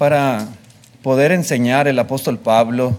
para 0.00 0.48
poder 1.02 1.30
enseñar 1.30 1.86
el 1.86 1.98
apóstol 1.98 2.38
Pablo 2.38 2.96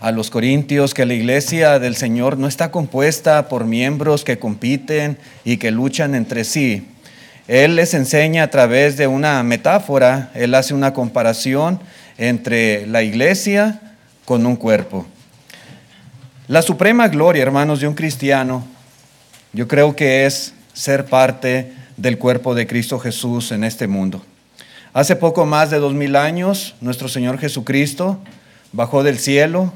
a 0.00 0.10
los 0.10 0.30
corintios 0.30 0.94
que 0.94 1.06
la 1.06 1.14
iglesia 1.14 1.78
del 1.78 1.94
Señor 1.94 2.38
no 2.38 2.48
está 2.48 2.72
compuesta 2.72 3.48
por 3.48 3.66
miembros 3.66 4.24
que 4.24 4.40
compiten 4.40 5.16
y 5.44 5.58
que 5.58 5.70
luchan 5.70 6.16
entre 6.16 6.42
sí. 6.42 6.88
Él 7.46 7.76
les 7.76 7.94
enseña 7.94 8.42
a 8.42 8.50
través 8.50 8.96
de 8.96 9.06
una 9.06 9.40
metáfora, 9.44 10.32
él 10.34 10.56
hace 10.56 10.74
una 10.74 10.92
comparación 10.92 11.78
entre 12.18 12.84
la 12.88 13.04
iglesia 13.04 13.80
con 14.24 14.44
un 14.44 14.56
cuerpo. 14.56 15.06
La 16.48 16.62
suprema 16.62 17.06
gloria, 17.06 17.44
hermanos, 17.44 17.78
de 17.78 17.86
un 17.86 17.94
cristiano, 17.94 18.66
yo 19.52 19.68
creo 19.68 19.94
que 19.94 20.26
es 20.26 20.52
ser 20.72 21.04
parte 21.04 21.72
del 21.96 22.18
cuerpo 22.18 22.56
de 22.56 22.66
Cristo 22.66 22.98
Jesús 22.98 23.52
en 23.52 23.62
este 23.62 23.86
mundo. 23.86 24.24
Hace 24.92 25.14
poco 25.14 25.46
más 25.46 25.70
de 25.70 25.78
dos 25.78 25.94
mil 25.94 26.16
años, 26.16 26.74
nuestro 26.80 27.08
Señor 27.08 27.38
Jesucristo 27.38 28.18
bajó 28.72 29.04
del 29.04 29.20
cielo, 29.20 29.72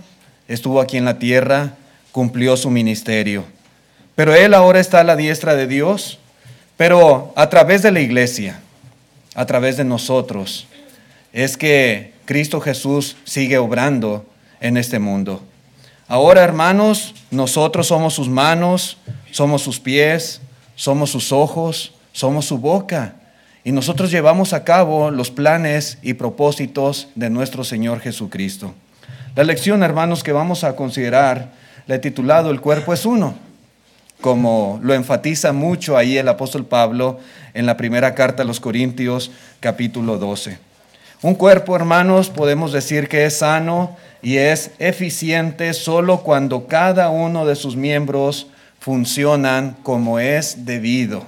estuvo 0.49 0.81
aquí 0.81 0.97
en 0.97 1.05
la 1.05 1.21
tierra, 1.21 1.75
cumplió 2.11 2.57
su 2.57 2.69
ministerio. 2.69 3.45
Pero 4.17 4.35
Él 4.35 4.55
ahora 4.55 4.81
está 4.81 5.01
a 5.01 5.05
la 5.05 5.15
diestra 5.15 5.55
de 5.55 5.69
Dios, 5.69 6.19
pero 6.77 7.33
a 7.37 7.49
través 7.49 7.83
de 7.83 7.93
la 7.93 8.01
iglesia, 8.01 8.61
a 9.37 9.47
través 9.47 9.77
de 9.77 9.85
nosotros, 9.85 10.67
es 11.33 11.57
que 11.57 12.13
Cristo 12.25 12.61
Jesús 12.61 13.17
sigue 13.23 13.59
obrando 13.59 14.27
en 14.61 14.77
este 14.77 14.99
mundo. 14.99 15.43
Ahora, 16.09 16.43
hermanos, 16.43 17.15
nosotros 17.31 17.87
somos 17.87 18.15
sus 18.15 18.29
manos, 18.29 18.97
somos 19.31 19.63
sus 19.63 19.79
pies, 19.79 20.41
somos 20.75 21.11
sus 21.11 21.31
ojos, 21.31 21.93
somos 22.13 22.47
su 22.47 22.59
boca. 22.59 23.15
Y 23.65 23.73
nosotros 23.73 24.11
llevamos 24.11 24.53
a 24.53 24.63
cabo 24.63 25.11
los 25.11 25.31
planes 25.31 25.97
y 26.03 26.15
propósitos 26.15 27.09
de 27.15 27.31
nuestro 27.31 27.65
Señor 27.65 28.01
Jesucristo. 28.01 28.75
La 29.35 29.43
lección, 29.43 29.83
hermanos, 29.83 30.23
que 30.23 30.33
vamos 30.33 30.65
a 30.65 30.77
considerar, 30.77 31.53
la 31.87 31.95
he 31.95 31.99
titulado 31.99 32.51
El 32.51 32.61
cuerpo 32.61 32.93
es 32.93 33.07
uno, 33.07 33.35
como 34.21 34.79
lo 34.83 34.93
enfatiza 34.93 35.55
mucho 35.55 35.97
ahí 35.97 36.19
el 36.19 36.29
apóstol 36.29 36.67
Pablo 36.67 37.21
en 37.55 37.65
la 37.65 37.79
primera 37.79 38.15
carta 38.15 38.43
a 38.43 38.47
los 38.47 38.61
Corintios, 38.61 39.31
capítulo 39.61 40.19
12. 40.19 40.59
Un 41.23 41.35
cuerpo, 41.35 41.75
hermanos, 41.75 42.29
podemos 42.29 42.71
decir 42.71 43.09
que 43.09 43.25
es 43.25 43.39
sano 43.39 43.97
y 44.21 44.37
es 44.37 44.73
eficiente 44.79 45.73
solo 45.73 46.21
cuando 46.23 46.67
cada 46.67 47.09
uno 47.09 47.47
de 47.47 47.57
sus 47.57 47.77
miembros 47.77 48.47
funcionan 48.79 49.75
como 49.83 50.19
es 50.19 50.67
debido. 50.67 51.27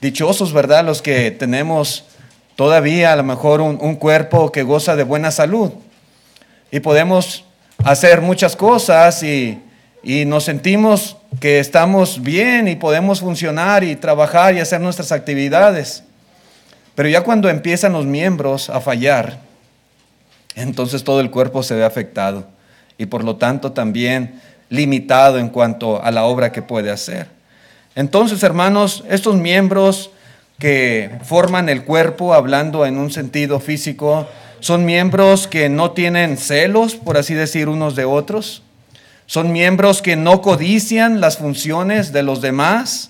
Dichosos, 0.00 0.52
¿verdad? 0.52 0.84
Los 0.84 1.00
que 1.00 1.30
tenemos 1.30 2.04
todavía 2.54 3.12
a 3.12 3.16
lo 3.16 3.22
mejor 3.22 3.60
un, 3.60 3.96
cuerpo 3.96 4.52
que 4.52 4.62
goza 4.62 4.96
de 4.96 5.04
buena 5.04 5.30
salud 5.30 5.72
y 6.70 6.80
podemos 6.80 7.44
hacer 7.84 8.20
muchas 8.20 8.56
cosas 8.56 9.22
y, 9.22 9.60
y 10.02 10.24
nos 10.24 10.44
sentimos 10.44 11.16
que 11.40 11.60
estamos 11.60 12.22
bien 12.22 12.68
y 12.68 12.76
podemos 12.76 13.20
funcionar 13.20 13.84
y 13.84 13.96
trabajar 13.96 14.54
y 14.54 14.60
hacer 14.60 14.80
nuestras 14.80 15.12
actividades. 15.12 16.02
Pero 16.94 17.08
ya 17.08 17.22
cuando 17.22 17.48
empiezan 17.50 17.92
los 17.92 18.06
miembros 18.06 18.70
a 18.70 18.80
fallar, 18.80 19.38
entonces 20.54 21.04
todo 21.04 21.20
el 21.20 21.30
cuerpo 21.30 21.62
se 21.62 21.74
ve 21.74 21.84
afectado 21.84 22.46
y 22.98 23.06
por 23.06 23.22
lo 23.22 23.36
tanto 23.36 23.72
también 23.72 24.40
limitado 24.70 25.38
en 25.38 25.50
cuanto 25.50 26.02
a 26.02 26.10
la 26.10 26.24
obra 26.24 26.52
que 26.52 26.62
puede 26.62 26.90
hacer. 26.90 27.35
Entonces, 27.96 28.42
hermanos, 28.42 29.04
estos 29.08 29.36
miembros 29.36 30.10
que 30.58 31.10
forman 31.24 31.70
el 31.70 31.82
cuerpo, 31.84 32.34
hablando 32.34 32.84
en 32.84 32.98
un 32.98 33.10
sentido 33.10 33.58
físico, 33.58 34.28
son 34.60 34.84
miembros 34.84 35.46
que 35.46 35.70
no 35.70 35.92
tienen 35.92 36.36
celos, 36.36 36.94
por 36.94 37.16
así 37.16 37.32
decir, 37.32 37.70
unos 37.70 37.96
de 37.96 38.04
otros. 38.04 38.62
Son 39.24 39.50
miembros 39.50 40.02
que 40.02 40.14
no 40.14 40.42
codician 40.42 41.22
las 41.22 41.38
funciones 41.38 42.12
de 42.12 42.22
los 42.22 42.42
demás. 42.42 43.08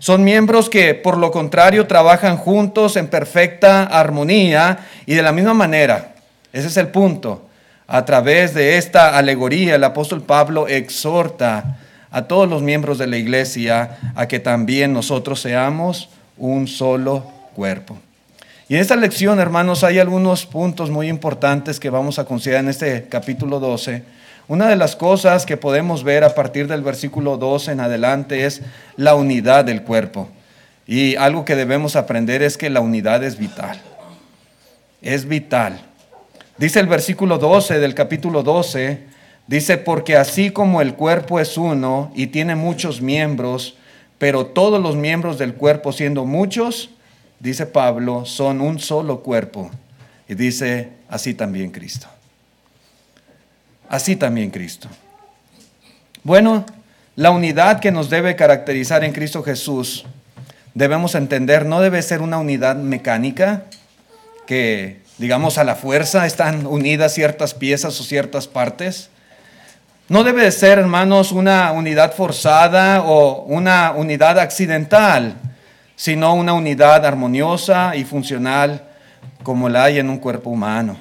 Son 0.00 0.22
miembros 0.22 0.68
que, 0.68 0.94
por 0.94 1.16
lo 1.16 1.30
contrario, 1.30 1.86
trabajan 1.86 2.36
juntos 2.36 2.96
en 2.96 3.08
perfecta 3.08 3.84
armonía 3.84 4.80
y 5.06 5.14
de 5.14 5.22
la 5.22 5.32
misma 5.32 5.54
manera. 5.54 6.14
Ese 6.52 6.66
es 6.66 6.76
el 6.76 6.88
punto. 6.88 7.48
A 7.86 8.04
través 8.04 8.52
de 8.52 8.76
esta 8.76 9.16
alegoría, 9.16 9.76
el 9.76 9.84
apóstol 9.84 10.22
Pablo 10.22 10.68
exhorta 10.68 11.78
a 12.16 12.22
todos 12.22 12.48
los 12.48 12.62
miembros 12.62 12.96
de 12.96 13.06
la 13.06 13.18
iglesia 13.18 13.98
a 14.14 14.26
que 14.26 14.40
también 14.40 14.94
nosotros 14.94 15.38
seamos 15.38 16.08
un 16.38 16.66
solo 16.66 17.30
cuerpo. 17.54 17.98
Y 18.70 18.74
en 18.76 18.80
esta 18.80 18.96
lección, 18.96 19.38
hermanos, 19.38 19.84
hay 19.84 19.98
algunos 19.98 20.46
puntos 20.46 20.88
muy 20.88 21.10
importantes 21.10 21.78
que 21.78 21.90
vamos 21.90 22.18
a 22.18 22.24
considerar 22.24 22.64
en 22.64 22.70
este 22.70 23.06
capítulo 23.10 23.60
12. 23.60 24.02
Una 24.48 24.66
de 24.66 24.76
las 24.76 24.96
cosas 24.96 25.44
que 25.44 25.58
podemos 25.58 26.04
ver 26.04 26.24
a 26.24 26.34
partir 26.34 26.68
del 26.68 26.80
versículo 26.80 27.36
12 27.36 27.72
en 27.72 27.80
adelante 27.80 28.46
es 28.46 28.62
la 28.96 29.14
unidad 29.14 29.66
del 29.66 29.82
cuerpo. 29.82 30.30
Y 30.86 31.16
algo 31.16 31.44
que 31.44 31.54
debemos 31.54 31.96
aprender 31.96 32.40
es 32.40 32.56
que 32.56 32.70
la 32.70 32.80
unidad 32.80 33.22
es 33.24 33.36
vital. 33.36 33.78
Es 35.02 35.28
vital. 35.28 35.82
Dice 36.56 36.80
el 36.80 36.86
versículo 36.86 37.36
12 37.36 37.78
del 37.78 37.94
capítulo 37.94 38.42
12, 38.42 39.15
Dice, 39.46 39.78
porque 39.78 40.16
así 40.16 40.50
como 40.50 40.80
el 40.80 40.94
cuerpo 40.94 41.38
es 41.38 41.56
uno 41.56 42.10
y 42.14 42.28
tiene 42.28 42.56
muchos 42.56 43.00
miembros, 43.00 43.76
pero 44.18 44.46
todos 44.46 44.82
los 44.82 44.96
miembros 44.96 45.38
del 45.38 45.54
cuerpo 45.54 45.92
siendo 45.92 46.24
muchos, 46.24 46.90
dice 47.38 47.66
Pablo, 47.66 48.24
son 48.24 48.60
un 48.60 48.80
solo 48.80 49.22
cuerpo. 49.22 49.70
Y 50.28 50.34
dice, 50.34 50.90
así 51.08 51.34
también 51.34 51.70
Cristo. 51.70 52.08
Así 53.88 54.16
también 54.16 54.50
Cristo. 54.50 54.88
Bueno, 56.24 56.66
la 57.14 57.30
unidad 57.30 57.78
que 57.78 57.92
nos 57.92 58.10
debe 58.10 58.34
caracterizar 58.34 59.04
en 59.04 59.12
Cristo 59.12 59.44
Jesús, 59.44 60.04
debemos 60.74 61.14
entender, 61.14 61.64
no 61.64 61.80
debe 61.80 62.02
ser 62.02 62.20
una 62.20 62.38
unidad 62.38 62.74
mecánica, 62.74 63.64
que 64.46 65.00
digamos 65.18 65.56
a 65.56 65.64
la 65.64 65.76
fuerza 65.76 66.26
están 66.26 66.66
unidas 66.66 67.14
ciertas 67.14 67.54
piezas 67.54 68.00
o 68.00 68.04
ciertas 68.04 68.48
partes, 68.48 69.08
no 70.08 70.22
debe 70.22 70.44
de 70.44 70.52
ser, 70.52 70.78
hermanos, 70.78 71.32
una 71.32 71.72
unidad 71.72 72.14
forzada 72.14 73.02
o 73.02 73.42
una 73.42 73.92
unidad 73.92 74.38
accidental, 74.38 75.34
sino 75.96 76.34
una 76.34 76.52
unidad 76.52 77.04
armoniosa 77.04 77.96
y 77.96 78.04
funcional 78.04 78.84
como 79.42 79.68
la 79.68 79.84
hay 79.84 79.98
en 79.98 80.08
un 80.08 80.18
cuerpo 80.18 80.50
humano. 80.50 80.96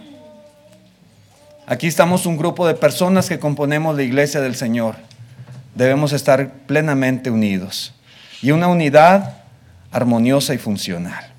Aquí 1.68 1.88
estamos 1.88 2.26
un 2.26 2.38
grupo 2.38 2.66
de 2.68 2.74
personas 2.74 3.30
que 3.30 3.40
componemos 3.40 3.96
la 3.96 4.04
iglesia 4.04 4.42
del 4.42 4.56
Señor. 4.56 4.96
Debemos 5.76 6.12
estar 6.12 6.50
plenamente 6.66 7.30
unidos 7.30 7.94
y 8.42 8.52
una 8.52 8.68
unidad 8.68 9.38
armoniosa 9.92 10.54
y 10.54 10.58
funcional. 10.58 11.35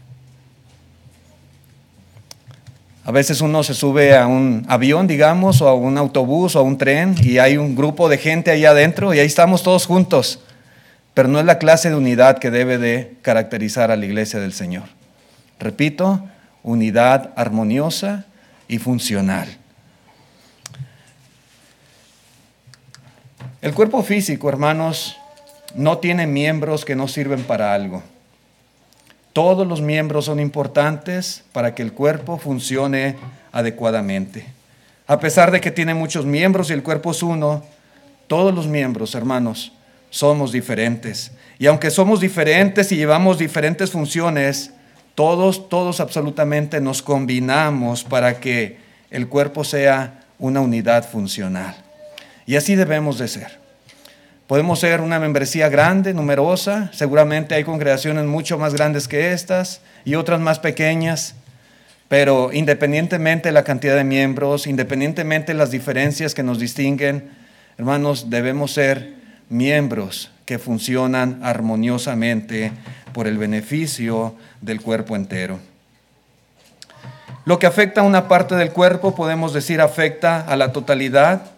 A 3.06 3.12
veces 3.12 3.41
uno 3.41 3.62
se 3.62 3.72
sube 3.72 4.17
a 4.17 4.27
un 4.27 4.67
avión, 4.69 5.06
digamos, 5.06 5.62
o 5.62 5.69
a 5.69 5.75
un 5.75 5.97
autobús 5.97 6.56
o 6.56 6.59
a 6.59 6.62
un 6.62 6.77
tren 6.77 7.15
y 7.22 7.39
hay 7.39 7.56
un 7.56 7.77
grupo 7.77 8.09
de 8.09 8.19
gente 8.19 8.50
ahí 8.50 8.65
adentro 8.65 9.15
y 9.15 9.21
ahí 9.21 9.27
estamos 9.27 9.62
todos 9.62 9.87
juntos. 9.87 10.41
Pero 11.15 11.28
no 11.28 11.39
es 11.39 11.44
la 11.44 11.59
clase 11.59 11.89
de 11.89 11.94
unidad 11.94 12.39
que 12.39 12.50
debe 12.50 12.78
de 12.78 13.15
caracterizar 13.22 13.93
a 13.93 13.97
la 13.97 14.05
iglesia 14.05 14.41
del 14.41 14.53
Señor. 14.53 14.89
Repito, 15.61 16.21
unidad 16.65 17.31
armoniosa 17.37 18.27
y 18.67 18.78
funcional. 18.78 19.56
El 23.62 23.73
cuerpo 23.73 24.03
físico, 24.03 24.49
hermanos, 24.49 25.17
no 25.77 25.99
tiene 25.99 26.27
miembros 26.27 26.84
que 26.84 26.97
no 26.97 27.06
sirven 27.06 27.44
para 27.44 27.73
algo. 27.73 28.03
Todos 29.36 29.66
los 29.66 29.82
miembros 29.82 30.25
son 30.25 30.40
importantes 30.40 31.44
para 31.52 31.75
que 31.75 31.82
el 31.82 31.93
cuerpo 31.93 32.38
funcione 32.38 33.16
adecuadamente. 33.52 34.46
A 35.06 35.20
pesar 35.20 35.50
de 35.50 35.61
que 35.61 35.70
tiene 35.70 35.93
muchos 35.93 36.25
miembros 36.25 36.70
y 36.70 36.72
el 36.72 36.82
cuerpo 36.82 37.11
es 37.11 37.22
uno, 37.22 37.62
todos 38.28 38.55
los 38.55 38.66
miembros, 38.66 39.14
hermanos, 39.14 39.72
somos 40.08 40.52
diferentes. 40.52 41.32
Y 41.58 41.66
aunque 41.66 41.90
somos 41.90 42.20
diferentes 42.20 42.90
y 42.93 42.96
llevamos 42.96 43.37
diferentes 43.37 43.90
funciones, 43.90 44.70
todos, 45.14 45.69
todos 45.69 46.00
absolutamente 46.00 46.81
nos 46.81 47.02
combinamos 47.02 48.05
para 48.05 48.40
que 48.40 48.78
el 49.11 49.28
cuerpo 49.28 49.64
sea 49.64 50.25
una 50.38 50.62
unidad 50.62 51.06
funcional. 51.06 51.76
Y 52.46 52.56
así 52.56 52.75
debemos 52.75 53.19
de 53.19 53.28
ser. 53.28 53.65
Podemos 54.46 54.78
ser 54.78 55.00
una 55.00 55.19
membresía 55.19 55.69
grande, 55.69 56.14
numerosa, 56.14 56.88
seguramente 56.93 57.56
hay 57.56 57.64
congregaciones 57.64 58.26
mucho 58.26 58.58
más 58.58 58.75
grandes 58.75 59.08
que 59.08 59.32
estas 59.32 59.81
y 60.04 60.14
otras 60.14 60.38
más 60.38 60.60
pequeñas, 60.60 61.34
pero 62.06 62.52
independientemente 62.52 63.48
de 63.48 63.52
la 63.52 63.64
cantidad 63.64 63.96
de 63.96 64.04
miembros, 64.04 64.69
independientemente 64.69 65.52
de 65.52 65.58
las 65.58 65.72
diferencias 65.72 66.32
que 66.32 66.44
nos 66.44 66.60
distinguen, 66.60 67.31
hermanos, 67.76 68.31
debemos 68.31 68.72
ser 68.72 69.14
miembros 69.48 70.31
que 70.44 70.60
funcionan 70.60 71.40
armoniosamente 71.42 72.70
por 73.12 73.26
el 73.26 73.38
beneficio 73.38 74.37
del 74.60 74.81
cuerpo 74.81 75.16
entero. 75.16 75.58
Lo 77.44 77.58
que 77.58 77.66
afecta 77.66 78.02
a 78.02 78.04
una 78.04 78.28
parte 78.28 78.54
del 78.54 78.70
cuerpo, 78.70 79.16
podemos 79.16 79.52
decir, 79.52 79.81
afecta 79.81 80.40
a 80.40 80.54
la 80.54 80.70
totalidad. 80.70 81.56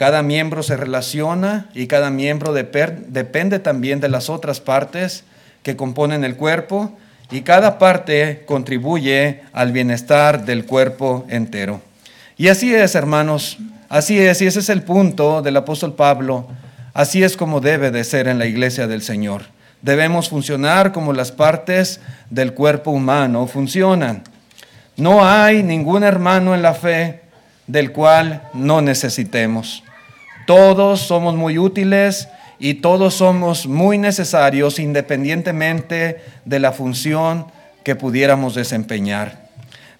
Cada 0.00 0.22
miembro 0.22 0.62
se 0.62 0.78
relaciona 0.78 1.68
y 1.74 1.86
cada 1.86 2.08
miembro 2.08 2.54
depende 2.54 3.58
también 3.58 4.00
de 4.00 4.08
las 4.08 4.30
otras 4.30 4.58
partes 4.58 5.24
que 5.62 5.76
componen 5.76 6.24
el 6.24 6.36
cuerpo 6.36 6.96
y 7.30 7.42
cada 7.42 7.78
parte 7.78 8.44
contribuye 8.46 9.42
al 9.52 9.72
bienestar 9.72 10.46
del 10.46 10.64
cuerpo 10.64 11.26
entero. 11.28 11.82
Y 12.38 12.48
así 12.48 12.74
es, 12.74 12.94
hermanos, 12.94 13.58
así 13.90 14.18
es, 14.18 14.40
y 14.40 14.46
ese 14.46 14.60
es 14.60 14.70
el 14.70 14.84
punto 14.84 15.42
del 15.42 15.58
apóstol 15.58 15.92
Pablo, 15.92 16.48
así 16.94 17.22
es 17.22 17.36
como 17.36 17.60
debe 17.60 17.90
de 17.90 18.02
ser 18.04 18.26
en 18.26 18.38
la 18.38 18.46
iglesia 18.46 18.86
del 18.86 19.02
Señor. 19.02 19.42
Debemos 19.82 20.30
funcionar 20.30 20.92
como 20.92 21.12
las 21.12 21.30
partes 21.30 22.00
del 22.30 22.54
cuerpo 22.54 22.90
humano 22.90 23.46
funcionan. 23.46 24.22
No 24.96 25.28
hay 25.28 25.62
ningún 25.62 26.04
hermano 26.04 26.54
en 26.54 26.62
la 26.62 26.72
fe 26.72 27.20
del 27.66 27.92
cual 27.92 28.48
no 28.54 28.80
necesitemos. 28.80 29.84
Todos 30.50 31.02
somos 31.02 31.36
muy 31.36 31.58
útiles 31.58 32.28
y 32.58 32.74
todos 32.74 33.14
somos 33.14 33.68
muy 33.68 33.98
necesarios 33.98 34.80
independientemente 34.80 36.24
de 36.44 36.58
la 36.58 36.72
función 36.72 37.46
que 37.84 37.94
pudiéramos 37.94 38.56
desempeñar. 38.56 39.46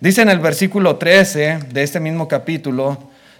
Dice 0.01 0.23
en 0.23 0.29
el 0.29 0.41
versículo 0.41 0.97
13 0.97 1.61
de 1.71 1.83
este 1.85 2.01
mismo 2.01 2.27
capítulo, 2.27 2.99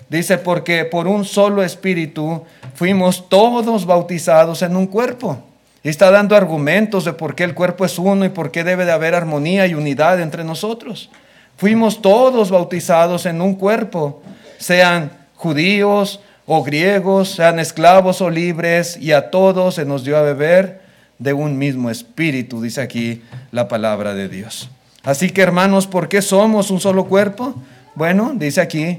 dice, 0.09 0.39
porque 0.39 0.85
por 0.85 1.09
un 1.09 1.25
solo 1.25 1.65
espíritu 1.65 2.45
fuimos 2.77 3.29
todos 3.29 3.87
bautizados 3.87 4.63
en 4.63 4.77
un 4.77 4.87
cuerpo. 4.87 5.43
Y 5.83 5.89
está 5.89 6.13
dando 6.13 6.37
argumentos 6.37 7.05
de 7.07 7.13
por 7.13 7.35
qué 7.35 7.43
el 7.43 7.55
cuerpo 7.57 7.85
es 7.85 7.99
uno 7.99 8.25
y 8.25 8.29
por 8.29 8.53
qué 8.53 8.63
debe 8.63 8.85
de 8.85 8.93
haber 8.93 9.17
armonía 9.17 9.67
y 9.67 9.75
unidad 9.75 10.21
entre 10.21 10.45
nosotros. 10.45 11.11
Fuimos 11.57 12.03
todos 12.03 12.53
bautizados 12.53 13.27
en 13.27 13.41
un 13.43 13.57
cuerpo, 13.57 14.23
sean 14.59 15.11
judíos 15.35 16.21
o 16.53 16.65
griegos, 16.65 17.37
sean 17.37 17.61
esclavos 17.61 18.21
o 18.21 18.29
libres, 18.29 18.97
y 19.01 19.13
a 19.13 19.31
todos 19.31 19.77
se 19.77 19.85
nos 19.85 20.03
dio 20.03 20.17
a 20.17 20.23
beber 20.23 20.81
de 21.21 21.33
un 21.33 21.57
mismo 21.57 21.91
espíritu, 21.91 22.61
dice 22.61 22.81
aquí 22.81 23.23
la 23.53 23.69
palabra 23.69 24.15
de 24.15 24.29
Dios. 24.29 24.69
Así 25.05 25.31
que 25.31 25.43
hermanos, 25.43 25.87
¿por 25.87 26.09
qué 26.09 26.21
somos 26.21 26.73
un 26.73 26.81
solo 26.81 27.05
cuerpo? 27.05 27.55
Bueno, 27.95 28.33
dice 28.35 28.61
aquí, 28.61 28.99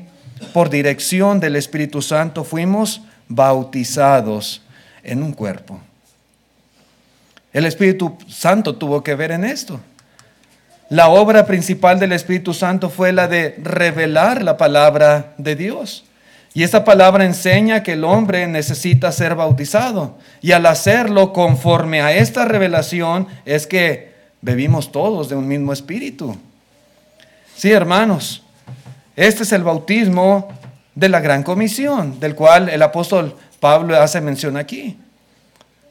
por 0.54 0.70
dirección 0.70 1.42
del 1.42 1.58
Espíritu 1.58 2.02
Santo 2.02 2.46
fuimos 2.46 3.02
bautizados 3.28 4.62
en 5.04 5.22
un 5.22 5.34
cuerpo. 5.34 5.78
El 7.52 7.66
Espíritu 7.66 8.18
Santo 8.30 8.78
tuvo 8.78 9.04
que 9.04 9.16
ver 9.16 9.32
en 9.32 9.44
esto. 9.44 9.82
La 10.88 11.10
obra 11.10 11.46
principal 11.46 12.00
del 12.00 12.14
Espíritu 12.14 12.54
Santo 12.54 12.90
fue 12.90 13.12
la 13.12 13.28
de 13.28 13.58
revelar 13.62 14.42
la 14.42 14.56
palabra 14.56 15.34
de 15.38 15.58
Dios. 15.58 16.06
Y 16.54 16.64
esta 16.64 16.84
palabra 16.84 17.26
enseña 17.26 17.82
que 17.82 17.94
el 17.94 18.04
hombre 18.04 18.46
necesita 18.46 19.12
ser 19.12 19.36
bautizado. 19.36 20.18
Y 20.42 20.52
al 20.52 20.66
hacerlo 20.66 21.32
conforme 21.32 22.02
a 22.02 22.14
esta 22.14 22.46
revelación 22.46 23.28
es 23.46 23.68
que 23.68 24.12
bebimos 24.42 24.92
todos 24.92 25.30
de 25.30 25.36
un 25.36 25.48
mismo 25.48 25.72
espíritu. 25.72 26.36
Sí, 27.56 27.72
hermanos, 27.72 28.44
este 29.16 29.44
es 29.44 29.52
el 29.54 29.64
bautismo 29.64 30.50
de 30.94 31.10
la 31.10 31.22
gran 31.22 31.44
comisión, 31.44 32.20
del 32.20 32.36
cual 32.36 32.68
el 32.70 32.82
apóstol 32.82 33.36
Pablo 33.60 33.98
hace 34.02 34.20
mención 34.20 34.58
aquí. 34.58 34.98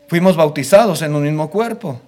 Fuimos 0.08 0.36
bautizados 0.36 1.00
en 1.02 1.14
un 1.14 1.22
mismo 1.22 1.48
cuerpo. 1.48 2.00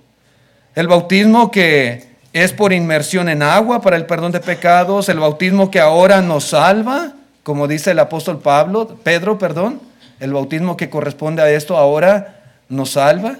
El 0.75 0.89
bautismo 0.89 1.51
que 1.51 2.13
es 2.33 2.53
por 2.53 2.73
inmersión 2.73 3.29
en 3.29 3.43
agua 3.43 3.81
para 3.81 3.97
el 3.97 4.07
perdón 4.07 4.33
de 4.33 4.41
pecados, 4.41 5.09
el 5.09 5.21
bautismo 5.21 5.71
que 5.71 5.81
ahora 5.81 6.21
nos 6.21 6.45
salva, 6.45 7.13
como 7.43 7.67
dice 7.69 7.91
el 7.91 7.99
apóstol 7.99 8.41
Pablo, 8.41 8.99
Pedro, 9.03 9.39
perdón, 9.39 9.81
el 10.21 10.33
bautismo 10.33 10.77
que 10.77 10.91
corresponde 10.91 11.43
a 11.43 11.51
esto 11.51 11.77
ahora 11.77 12.41
nos 12.69 12.91
salva. 12.91 13.37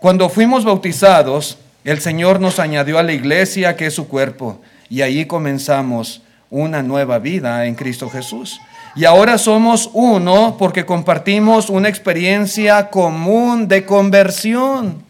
Cuando 0.00 0.28
fuimos 0.28 0.64
bautizados, 0.64 1.58
el 1.82 2.00
Señor 2.00 2.40
nos 2.40 2.58
añadió 2.58 2.98
a 2.98 3.02
la 3.02 3.12
iglesia 3.12 3.76
que 3.76 3.86
es 3.86 3.94
su 3.94 4.08
cuerpo 4.08 4.60
y 4.88 5.02
ahí 5.02 5.26
comenzamos 5.26 6.22
una 6.50 6.82
nueva 6.82 7.18
vida 7.18 7.66
en 7.66 7.74
Cristo 7.74 8.08
Jesús. 8.08 8.60
Y 8.96 9.06
ahora 9.06 9.38
somos 9.38 9.90
uno 9.92 10.56
porque 10.56 10.86
compartimos 10.86 11.68
una 11.68 11.88
experiencia 11.88 12.90
común 12.90 13.66
de 13.66 13.84
conversión. 13.84 15.02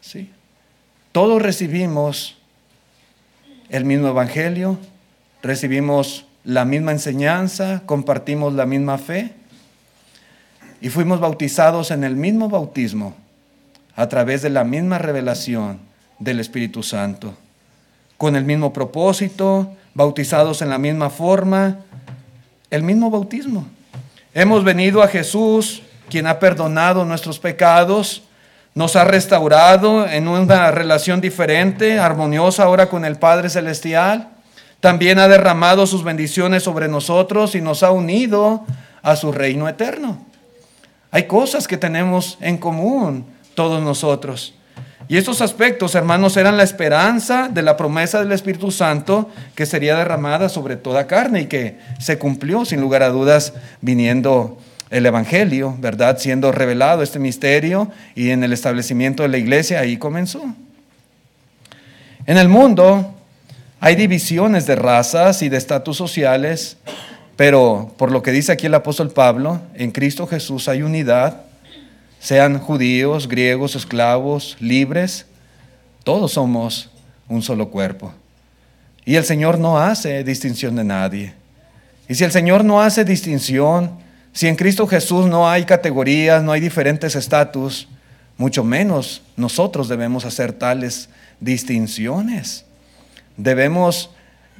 Sí. 0.00 0.30
Todos 1.10 1.42
recibimos 1.42 2.36
el 3.68 3.84
mismo 3.84 4.08
evangelio, 4.08 4.78
recibimos 5.42 6.26
la 6.44 6.64
misma 6.64 6.92
enseñanza, 6.92 7.82
compartimos 7.86 8.54
la 8.54 8.66
misma 8.66 8.98
fe 8.98 9.32
y 10.80 10.88
fuimos 10.88 11.20
bautizados 11.20 11.90
en 11.90 12.04
el 12.04 12.16
mismo 12.16 12.48
bautismo 12.48 13.14
a 13.94 14.08
través 14.08 14.42
de 14.42 14.50
la 14.50 14.64
misma 14.64 14.98
revelación 14.98 15.78
del 16.18 16.40
Espíritu 16.40 16.82
Santo, 16.82 17.34
con 18.16 18.36
el 18.36 18.44
mismo 18.44 18.72
propósito, 18.72 19.72
bautizados 19.94 20.62
en 20.62 20.70
la 20.70 20.78
misma 20.78 21.10
forma, 21.10 21.78
el 22.70 22.82
mismo 22.82 23.10
bautismo. 23.10 23.66
Hemos 24.34 24.64
venido 24.64 25.02
a 25.02 25.08
Jesús, 25.08 25.82
quien 26.08 26.26
ha 26.26 26.38
perdonado 26.38 27.04
nuestros 27.04 27.38
pecados, 27.38 28.22
nos 28.74 28.96
ha 28.96 29.04
restaurado 29.04 30.08
en 30.08 30.28
una 30.28 30.70
relación 30.70 31.20
diferente, 31.20 31.98
armoniosa 31.98 32.62
ahora 32.62 32.88
con 32.88 33.04
el 33.04 33.16
Padre 33.16 33.50
Celestial. 33.50 34.31
También 34.82 35.20
ha 35.20 35.28
derramado 35.28 35.86
sus 35.86 36.02
bendiciones 36.02 36.64
sobre 36.64 36.88
nosotros 36.88 37.54
y 37.54 37.60
nos 37.60 37.84
ha 37.84 37.92
unido 37.92 38.66
a 39.00 39.14
su 39.14 39.30
reino 39.30 39.68
eterno. 39.68 40.26
Hay 41.12 41.28
cosas 41.28 41.68
que 41.68 41.76
tenemos 41.76 42.36
en 42.40 42.58
común 42.58 43.24
todos 43.54 43.80
nosotros. 43.80 44.54
Y 45.06 45.18
estos 45.18 45.40
aspectos, 45.40 45.94
hermanos, 45.94 46.36
eran 46.36 46.56
la 46.56 46.64
esperanza 46.64 47.48
de 47.48 47.62
la 47.62 47.76
promesa 47.76 48.18
del 48.18 48.32
Espíritu 48.32 48.72
Santo 48.72 49.30
que 49.54 49.66
sería 49.66 49.96
derramada 49.96 50.48
sobre 50.48 50.74
toda 50.74 51.06
carne 51.06 51.42
y 51.42 51.46
que 51.46 51.78
se 52.00 52.18
cumplió 52.18 52.64
sin 52.64 52.80
lugar 52.80 53.04
a 53.04 53.10
dudas 53.10 53.52
viniendo 53.82 54.58
el 54.90 55.06
Evangelio, 55.06 55.76
¿verdad? 55.78 56.18
Siendo 56.18 56.50
revelado 56.50 57.04
este 57.04 57.20
misterio 57.20 57.88
y 58.16 58.30
en 58.30 58.42
el 58.42 58.52
establecimiento 58.52 59.22
de 59.22 59.28
la 59.28 59.38
iglesia 59.38 59.78
ahí 59.78 59.96
comenzó. 59.96 60.42
En 62.26 62.36
el 62.36 62.48
mundo 62.48 63.14
hay 63.82 63.96
divisiones 63.96 64.64
de 64.64 64.76
razas 64.76 65.42
y 65.42 65.50
de 65.50 65.58
estatus 65.58 65.98
sociales 65.98 66.78
pero 67.36 67.92
por 67.96 68.10
lo 68.10 68.22
que 68.22 68.30
dice 68.30 68.52
aquí 68.52 68.66
el 68.66 68.74
apóstol 68.74 69.10
Pablo, 69.10 69.60
en 69.74 69.90
Cristo 69.90 70.26
Jesús 70.26 70.68
hay 70.68 70.82
unidad, 70.82 71.42
sean 72.20 72.58
judíos, 72.58 73.26
griegos, 73.26 73.74
esclavos, 73.74 74.56
libres, 74.60 75.26
todos 76.04 76.32
somos 76.32 76.90
un 77.28 77.42
solo 77.42 77.70
cuerpo. 77.70 78.12
Y 79.04 79.16
el 79.16 79.24
Señor 79.24 79.58
no 79.58 79.78
hace 79.78 80.22
distinción 80.22 80.76
de 80.76 80.84
nadie. 80.84 81.34
Y 82.08 82.14
si 82.14 82.24
el 82.24 82.30
Señor 82.30 82.64
no 82.64 82.80
hace 82.80 83.04
distinción, 83.04 83.98
si 84.32 84.46
en 84.46 84.56
Cristo 84.56 84.86
Jesús 84.86 85.26
no 85.26 85.48
hay 85.48 85.64
categorías, 85.64 86.42
no 86.42 86.52
hay 86.52 86.60
diferentes 86.60 87.16
estatus, 87.16 87.88
mucho 88.36 88.62
menos 88.62 89.22
nosotros 89.36 89.88
debemos 89.88 90.24
hacer 90.24 90.52
tales 90.52 91.08
distinciones. 91.40 92.64
Debemos 93.36 94.10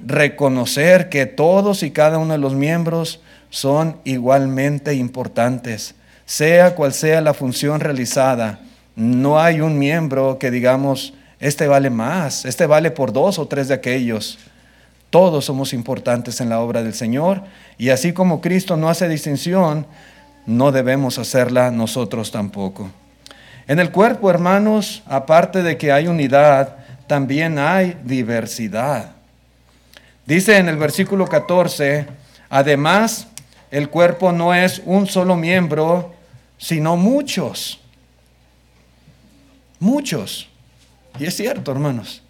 reconocer 0.04 1.08
que 1.08 1.26
todos 1.26 1.82
y 1.82 1.90
cada 1.90 2.18
uno 2.18 2.32
de 2.32 2.38
los 2.38 2.54
miembros 2.54 3.20
son 3.50 3.98
igualmente 4.04 4.94
importantes, 4.94 5.94
sea 6.24 6.74
cual 6.74 6.92
sea 6.92 7.20
la 7.20 7.34
función 7.34 7.80
realizada. 7.80 8.60
No 8.96 9.40
hay 9.40 9.60
un 9.60 9.78
miembro 9.78 10.38
que 10.38 10.50
digamos, 10.50 11.14
este 11.38 11.66
vale 11.66 11.90
más, 11.90 12.44
este 12.44 12.66
vale 12.66 12.90
por 12.90 13.12
dos 13.12 13.38
o 13.38 13.46
tres 13.46 13.68
de 13.68 13.74
aquellos. 13.74 14.38
Todos 15.10 15.44
somos 15.44 15.74
importantes 15.74 16.40
en 16.40 16.48
la 16.48 16.60
obra 16.60 16.82
del 16.82 16.94
Señor 16.94 17.42
y 17.76 17.90
así 17.90 18.12
como 18.12 18.40
Cristo 18.40 18.76
no 18.76 18.88
hace 18.88 19.08
distinción, 19.08 19.86
no 20.46 20.72
debemos 20.72 21.18
hacerla 21.18 21.70
nosotros 21.70 22.30
tampoco. 22.30 22.90
En 23.68 23.78
el 23.78 23.90
cuerpo, 23.90 24.30
hermanos, 24.30 25.02
aparte 25.06 25.62
de 25.62 25.76
que 25.76 25.92
hay 25.92 26.08
unidad, 26.08 26.78
también 27.12 27.58
hay 27.58 27.98
diversidad. 28.04 29.10
Dice 30.24 30.56
en 30.56 30.70
el 30.70 30.78
versículo 30.78 31.26
14, 31.26 32.06
además, 32.48 33.26
el 33.70 33.90
cuerpo 33.90 34.32
no 34.32 34.54
es 34.54 34.80
un 34.86 35.06
solo 35.06 35.36
miembro, 35.36 36.14
sino 36.56 36.96
muchos. 36.96 37.82
Muchos. 39.78 40.48
Y 41.18 41.26
es 41.26 41.36
cierto, 41.36 41.72
hermanos. 41.72 42.22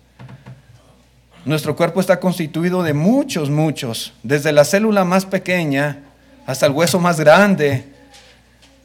Nuestro 1.45 1.77
cuerpo 1.77 2.01
está 2.01 2.19
constituido 2.19 2.83
de 2.83 2.93
muchos, 2.93 3.51
muchos, 3.51 4.13
desde 4.25 4.51
la 4.51 4.65
célula 4.65 5.05
más 5.05 5.27
pequeña 5.27 6.01
hasta 6.45 6.67
el 6.67 6.73
hueso 6.73 6.99
más 6.99 7.21
grande, 7.21 7.85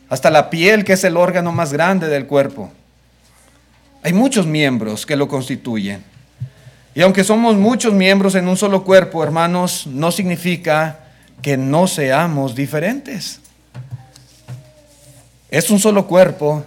hasta 0.09 0.29
la 0.29 0.51
piel, 0.51 0.83
que 0.83 0.93
es 0.93 1.03
el 1.03 1.17
órgano 1.17 1.51
más 1.51 1.73
grande 1.73 2.07
del 2.07 2.27
cuerpo. 2.27 2.71
Hay 4.03 4.13
muchos 4.13 4.45
miembros 4.45 5.05
que 5.05 5.15
lo 5.15 5.27
constituyen. 5.27 6.03
Y 6.93 7.01
aunque 7.01 7.23
somos 7.23 7.55
muchos 7.55 7.93
miembros 7.93 8.35
en 8.35 8.47
un 8.47 8.57
solo 8.57 8.83
cuerpo, 8.83 9.23
hermanos, 9.23 9.85
no 9.85 10.11
significa 10.11 10.99
que 11.41 11.57
no 11.57 11.87
seamos 11.87 12.55
diferentes. 12.55 13.39
Es 15.49 15.69
un 15.69 15.79
solo 15.79 16.07
cuerpo, 16.07 16.63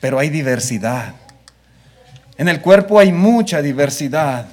pero 0.00 0.18
hay 0.18 0.28
diversidad. 0.28 1.14
En 2.36 2.48
el 2.48 2.60
cuerpo 2.60 2.98
hay 2.98 3.12
mucha 3.12 3.62
diversidad. 3.62 4.46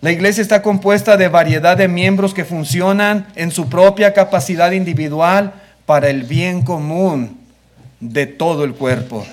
La 0.00 0.10
iglesia 0.10 0.42
está 0.42 0.62
compuesta 0.62 1.16
de 1.16 1.28
variedad 1.28 1.76
de 1.76 1.88
miembros 1.88 2.32
que 2.32 2.44
funcionan 2.44 3.26
en 3.34 3.50
su 3.50 3.68
propia 3.68 4.14
capacidad 4.14 4.72
individual 4.72 5.52
para 5.86 6.08
el 6.08 6.22
bien 6.22 6.62
común 6.62 7.38
de 8.00 8.26
todo 8.26 8.64
el 8.64 8.74
cuerpo. 8.74 9.26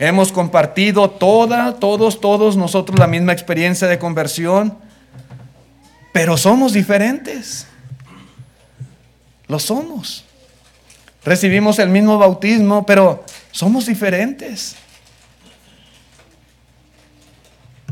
Hemos 0.00 0.32
compartido 0.32 1.10
toda, 1.10 1.74
todos, 1.74 2.22
todos 2.22 2.56
nosotros 2.56 2.98
la 2.98 3.06
misma 3.06 3.34
experiencia 3.34 3.86
de 3.86 3.98
conversión, 3.98 4.78
pero 6.10 6.38
somos 6.38 6.72
diferentes. 6.72 7.66
Lo 9.46 9.58
somos. 9.58 10.24
Recibimos 11.22 11.78
el 11.78 11.90
mismo 11.90 12.16
bautismo, 12.16 12.86
pero 12.86 13.26
somos 13.50 13.84
diferentes. 13.84 14.74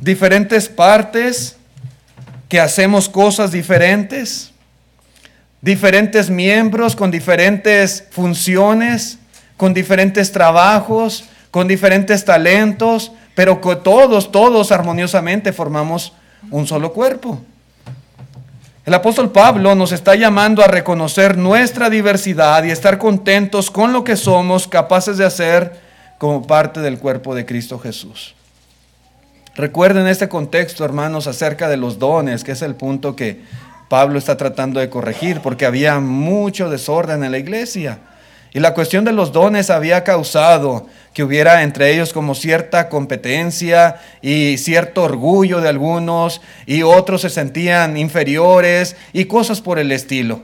Diferentes 0.01 0.67
partes 0.67 1.57
que 2.49 2.59
hacemos 2.59 3.07
cosas 3.07 3.53
diferentes. 3.53 4.51
Diferentes 5.61 6.31
miembros 6.31 6.97
con 6.97 7.11
diferentes 7.11 8.03
funciones, 8.11 9.19
con 9.59 9.75
diferentes 9.75 10.33
trabajos, 10.33 11.29
con 11.59 11.67
diferentes 11.67 12.25
talentos, 12.25 13.11
pero 13.35 13.59
todos, 13.59 14.31
todos 14.31 14.71
armoniosamente 14.71 15.53
formamos 15.53 16.13
un 16.53 16.69
solo 16.69 16.93
cuerpo. 16.93 17.41
El 18.87 18.95
apóstol 18.95 19.33
Pablo 19.33 19.75
nos 19.75 19.91
está 19.91 20.15
llamando 20.15 20.63
a 20.63 20.69
reconocer 20.69 21.37
nuestra 21.37 21.91
diversidad 21.91 22.63
y 22.63 22.71
estar 22.71 22.97
contentos 22.97 23.73
con 23.73 23.93
lo 23.93 24.05
que 24.05 24.15
somos 24.15 24.69
capaces 24.69 25.19
de 25.19 25.25
hacer 25.25 25.81
como 26.17 26.47
parte 26.47 26.79
del 26.79 27.01
cuerpo 27.01 27.35
de 27.35 27.45
Cristo 27.45 27.81
Jesús. 27.81 28.37
Recuerden 29.57 30.07
este 30.07 30.29
contexto, 30.29 30.85
hermanos, 30.85 31.27
acerca 31.27 31.69
de 31.69 31.77
los 31.77 31.99
dones, 31.99 32.45
que 32.45 32.53
es 32.53 32.63
el 32.63 32.77
punto 32.77 33.17
que 33.17 33.43
Pablo 33.89 34.21
está 34.21 34.37
tratando 34.37 34.79
de 34.79 34.91
corregir, 34.91 35.41
porque 35.41 35.67
había 35.67 35.99
mucho 35.99 36.71
desorden 36.71 37.25
en 37.25 37.33
la 37.33 37.39
iglesia. 37.39 37.99
Y 38.53 38.61
la 38.61 38.75
cuestión 38.75 39.05
de 39.05 39.13
los 39.13 39.33
dones 39.33 39.71
había 39.71 40.05
causado 40.05 40.87
que 41.13 41.23
hubiera 41.23 41.63
entre 41.63 41.93
ellos 41.93 42.13
como 42.13 42.35
cierta 42.35 42.89
competencia 42.89 43.97
y 44.23 44.57
cierto 44.59 45.03
orgullo 45.03 45.61
de 45.61 45.69
algunos 45.69 46.41
y 46.67 46.83
otros 46.83 47.23
se 47.23 47.31
sentían 47.31 47.97
inferiores 47.97 48.97
y 49.13 49.27
cosas 49.27 49.61
por 49.61 49.79
el 49.79 49.93
estilo. 49.93 50.41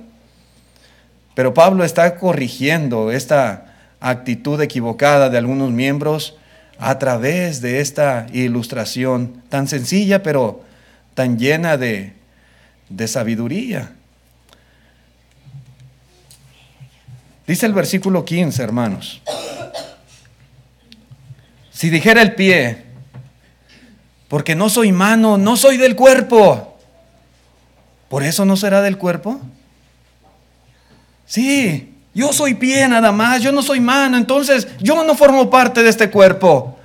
Pero 1.34 1.54
Pablo 1.54 1.84
está 1.84 2.16
corrigiendo 2.16 3.10
esta 3.10 3.74
actitud 4.00 4.60
equivocada 4.60 5.30
de 5.30 5.38
algunos 5.38 5.70
miembros 5.72 6.36
a 6.78 6.98
través 6.98 7.60
de 7.60 7.80
esta 7.80 8.26
ilustración 8.32 9.42
tan 9.48 9.66
sencilla 9.68 10.22
pero 10.22 10.62
tan 11.14 11.38
llena 11.38 11.76
de, 11.76 12.12
de 12.88 13.08
sabiduría. 13.08 13.93
Dice 17.46 17.66
el 17.66 17.74
versículo 17.74 18.24
15, 18.24 18.62
hermanos. 18.62 19.22
Si 21.70 21.90
dijera 21.90 22.22
el 22.22 22.34
pie, 22.34 22.84
porque 24.28 24.54
no 24.54 24.70
soy 24.70 24.92
mano, 24.92 25.36
no 25.36 25.56
soy 25.56 25.76
del 25.76 25.96
cuerpo, 25.96 26.78
¿por 28.08 28.22
eso 28.22 28.44
no 28.44 28.56
será 28.56 28.80
del 28.80 28.96
cuerpo? 28.96 29.40
Sí, 31.26 31.94
yo 32.14 32.32
soy 32.32 32.54
pie 32.54 32.88
nada 32.88 33.12
más, 33.12 33.42
yo 33.42 33.52
no 33.52 33.62
soy 33.62 33.80
mano, 33.80 34.16
entonces 34.16 34.68
yo 34.80 35.04
no 35.04 35.14
formo 35.14 35.50
parte 35.50 35.82
de 35.82 35.90
este 35.90 36.10
cuerpo. 36.10 36.78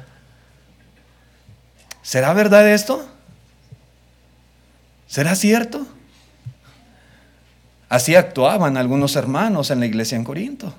¿Será 2.02 2.34
verdad 2.34 2.68
esto? 2.68 3.08
¿Será 5.08 5.36
cierto? 5.36 5.86
Así 7.90 8.16
actuaban 8.16 8.78
algunos 8.78 9.16
hermanos 9.16 9.72
en 9.72 9.80
la 9.80 9.88
iglesia 9.88 10.16
en 10.16 10.24
Corinto. 10.24 10.74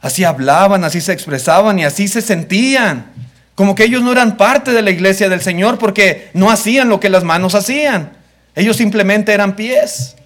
Así 0.00 0.24
hablaban, 0.24 0.84
así 0.84 1.00
se 1.00 1.12
expresaban 1.12 1.78
y 1.78 1.84
así 1.84 2.08
se 2.08 2.20
sentían. 2.20 3.06
Como 3.54 3.74
que 3.74 3.84
ellos 3.84 4.02
no 4.02 4.12
eran 4.12 4.36
parte 4.36 4.72
de 4.72 4.82
la 4.82 4.90
iglesia 4.90 5.28
del 5.28 5.40
Señor 5.40 5.78
porque 5.78 6.30
no 6.34 6.50
hacían 6.50 6.88
lo 6.88 7.00
que 7.00 7.08
las 7.08 7.24
manos 7.24 7.54
hacían. 7.54 8.12
Ellos 8.54 8.76
simplemente 8.76 9.32
eran 9.32 9.54
pies. 9.54 10.16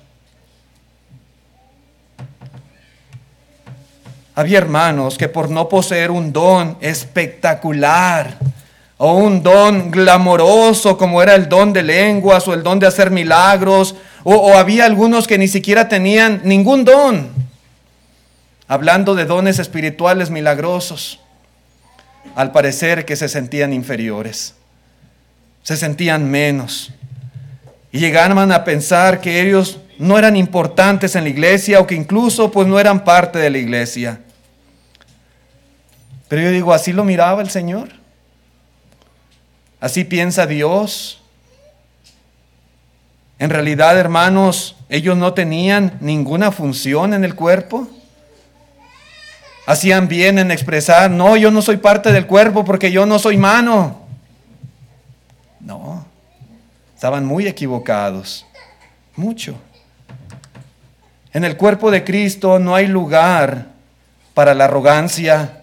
Había 4.35 4.59
hermanos 4.59 5.19
que 5.19 5.29
por 5.29 5.51
no 5.51 5.69
poseer 5.69 6.11
un 6.11 6.33
don 6.33 6.79
espectacular 6.81 8.39
o 9.03 9.15
un 9.15 9.43
don 9.43 9.91
glamoroso 9.91 10.99
como 10.99 11.23
era 11.23 11.35
el 11.35 11.49
don 11.49 11.73
de 11.73 11.83
lenguas 11.83 12.47
o 12.47 12.53
el 12.53 12.63
don 12.63 12.79
de 12.79 12.87
hacer 12.87 13.11
milagros 13.11 13.95
o, 14.25 14.53
había 14.53 14.85
algunos 14.85 15.27
que 15.27 15.39
ni 15.39 15.49
siquiera 15.49 15.89
tenían 15.89 16.43
ningún 16.45 16.85
don. 16.85 17.31
Hablando 18.69 19.15
de 19.15 19.25
dones 19.25 19.59
espirituales 19.59 20.29
milagrosos. 20.29 21.19
Al 22.35 22.53
parecer 22.53 23.07
que 23.07 23.17
se 23.17 23.31
sentían 23.31 23.73
inferiores. 23.73 24.55
Se 25.63 25.79
sentían 25.79 26.31
menos. 26.31 26.93
Y 27.93 28.01
llegaban 28.01 28.53
a 28.53 28.65
pensar 28.65 29.23
que 29.23 29.41
ellos 29.41 29.79
no 29.99 30.19
eran 30.19 30.37
importantes 30.37 31.17
en 31.17 31.25
la 31.25 31.31
iglesia 31.31 31.81
o 31.81 31.87
que 31.87 31.95
incluso 31.95 32.51
pues 32.51 32.69
no 32.69 32.79
eran 32.79 33.03
parte 33.03 33.39
de 33.39 33.49
la 33.49 33.57
iglesia. 33.57 34.21
Pero 36.29 36.43
yo 36.43 36.51
digo, 36.51 36.75
así 36.75 36.93
lo 36.93 37.03
miraba 37.03 37.41
el 37.41 37.49
Señor. 37.49 38.00
Así 39.81 40.05
piensa 40.05 40.47
Dios 40.47 41.21
en 43.41 43.49
realidad, 43.49 43.99
hermanos, 43.99 44.77
ellos 44.91 45.17
no 45.17 45.33
tenían 45.33 45.97
ninguna 46.03 46.53
función 46.53 47.15
en 47.15 47.25
el 47.25 47.35
cuerpo. 47.35 47.89
Hacían 49.65 50.09
bien 50.09 50.39
en 50.39 50.51
expresar, 50.51 51.11
no, 51.11 51.39
yo 51.39 51.51
no 51.51 51.63
soy 51.63 51.79
parte 51.79 52.13
del 52.13 52.27
cuerpo 52.27 52.67
porque 52.67 52.93
yo 52.93 53.07
no 53.07 53.19
soy 53.19 53.39
mano. 53.39 54.03
No, 55.59 56.05
estaban 56.95 57.25
muy 57.25 57.47
equivocados, 57.47 58.45
mucho. 59.17 59.55
En 61.33 61.43
el 61.43 61.57
cuerpo 61.57 61.91
de 61.91 62.05
Cristo 62.05 62.59
no 62.59 62.75
hay 62.75 62.89
lugar 62.89 63.69
para 64.35 64.53
la 64.53 64.67
arrogancia, 64.67 65.60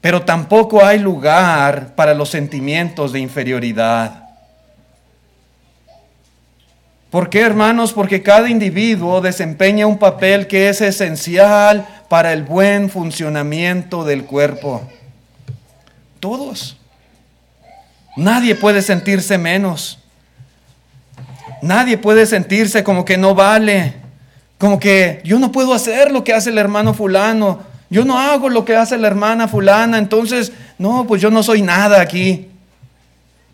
pero 0.00 0.22
tampoco 0.22 0.84
hay 0.84 0.98
lugar 0.98 1.94
para 1.94 2.14
los 2.14 2.28
sentimientos 2.28 3.12
de 3.12 3.20
inferioridad. 3.20 4.28
¿Por 7.10 7.30
qué, 7.30 7.40
hermanos? 7.40 7.92
Porque 7.92 8.22
cada 8.22 8.50
individuo 8.50 9.20
desempeña 9.20 9.86
un 9.86 9.98
papel 9.98 10.46
que 10.46 10.68
es 10.68 10.80
esencial 10.82 11.86
para 12.08 12.32
el 12.32 12.42
buen 12.42 12.90
funcionamiento 12.90 14.04
del 14.04 14.24
cuerpo. 14.24 14.82
Todos. 16.20 16.76
Nadie 18.16 18.54
puede 18.54 18.82
sentirse 18.82 19.38
menos. 19.38 19.98
Nadie 21.62 21.96
puede 21.96 22.26
sentirse 22.26 22.84
como 22.84 23.04
que 23.04 23.16
no 23.16 23.34
vale. 23.34 23.94
Como 24.58 24.78
que 24.78 25.20
yo 25.24 25.38
no 25.38 25.50
puedo 25.50 25.72
hacer 25.72 26.12
lo 26.12 26.24
que 26.24 26.34
hace 26.34 26.50
el 26.50 26.58
hermano 26.58 26.92
fulano. 26.92 27.62
Yo 27.90 28.04
no 28.04 28.18
hago 28.18 28.48
lo 28.48 28.64
que 28.64 28.76
hace 28.76 28.98
la 28.98 29.08
hermana 29.08 29.48
fulana. 29.48 29.98
Entonces, 29.98 30.52
no, 30.78 31.06
pues 31.06 31.22
yo 31.22 31.30
no 31.30 31.42
soy 31.42 31.62
nada 31.62 32.00
aquí. 32.00 32.48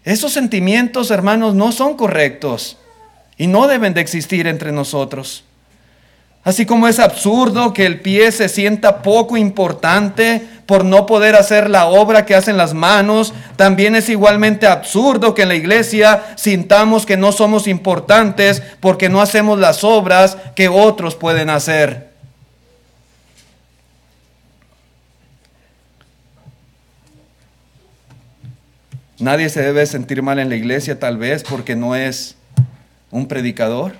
Esos 0.04 0.32
sentimientos, 0.32 1.10
hermanos, 1.10 1.54
no 1.54 1.72
son 1.72 1.96
correctos 1.96 2.76
y 3.38 3.46
no 3.46 3.66
deben 3.66 3.94
de 3.94 4.00
existir 4.00 4.46
entre 4.46 4.72
nosotros. 4.72 5.44
Así 6.44 6.66
como 6.66 6.88
es 6.88 6.98
absurdo 6.98 7.72
que 7.72 7.86
el 7.86 8.00
pie 8.00 8.30
se 8.30 8.50
sienta 8.50 9.00
poco 9.00 9.38
importante 9.38 10.46
por 10.66 10.84
no 10.84 11.06
poder 11.06 11.36
hacer 11.36 11.70
la 11.70 11.86
obra 11.86 12.26
que 12.26 12.34
hacen 12.34 12.58
las 12.58 12.74
manos, 12.74 13.32
también 13.56 13.96
es 13.96 14.10
igualmente 14.10 14.66
absurdo 14.66 15.34
que 15.34 15.42
en 15.42 15.48
la 15.48 15.54
iglesia 15.54 16.22
sintamos 16.36 17.06
que 17.06 17.16
no 17.16 17.32
somos 17.32 17.66
importantes 17.66 18.62
porque 18.80 19.08
no 19.08 19.22
hacemos 19.22 19.58
las 19.58 19.84
obras 19.84 20.36
que 20.54 20.68
otros 20.68 21.14
pueden 21.14 21.48
hacer. 21.48 22.13
Nadie 29.24 29.48
se 29.48 29.62
debe 29.62 29.86
sentir 29.86 30.20
mal 30.20 30.38
en 30.38 30.50
la 30.50 30.54
iglesia 30.54 30.98
tal 30.98 31.16
vez 31.16 31.44
porque 31.44 31.74
no 31.74 31.96
es 31.96 32.36
un 33.10 33.26
predicador. 33.26 33.94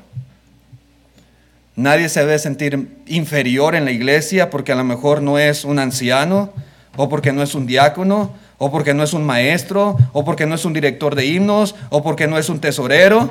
Nadie 1.76 2.11
se 2.11 2.21
debe 2.21 2.38
sentir 2.38 2.99
inferior 3.07 3.75
en 3.75 3.87
la 3.87 3.90
iglesia 3.90 4.50
porque 4.50 4.73
a 4.73 4.75
lo 4.75 4.85
mejor 4.85 5.23
no 5.23 5.38
es 5.38 5.64
un 5.64 5.78
anciano 5.78 6.52
o 6.99 7.09
porque 7.09 7.33
no 7.33 7.43
es 7.43 7.54
un 7.54 7.64
diácono 7.66 8.35
o 8.59 8.71
porque 8.71 8.93
no 8.93 9.02
es 9.02 9.14
un 9.14 9.25
maestro, 9.25 9.97
o 10.12 10.26
porque 10.26 10.45
no 10.45 10.57
es 10.57 10.66
un 10.66 10.75
director 10.75 11.14
de 11.14 11.25
himnos, 11.25 11.75
o 11.88 12.02
porque 12.02 12.26
no 12.26 12.37
es 12.37 12.50
un 12.50 12.61
tesorero. 12.61 13.31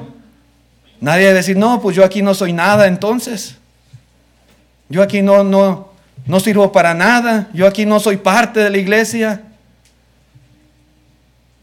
Nadie 0.99 1.27
a 1.27 1.33
decir, 1.33 1.57
no, 1.57 1.79
pues 1.79 1.95
yo 1.95 2.03
aquí 2.03 2.23
no 2.23 2.33
soy 2.33 2.53
nada 2.53 2.87
entonces. 2.87 3.57
Yo 4.89 5.03
aquí 5.03 5.21
no, 5.21 5.43
no, 5.43 5.89
no 6.25 6.39
sirvo 6.39 6.71
para 6.71 6.95
nada. 6.95 7.49
Yo 7.53 7.67
aquí 7.67 7.85
no 7.85 7.99
soy 7.99 8.17
parte 8.17 8.61
de 8.61 8.71
la 8.71 8.79
iglesia. 8.79 9.43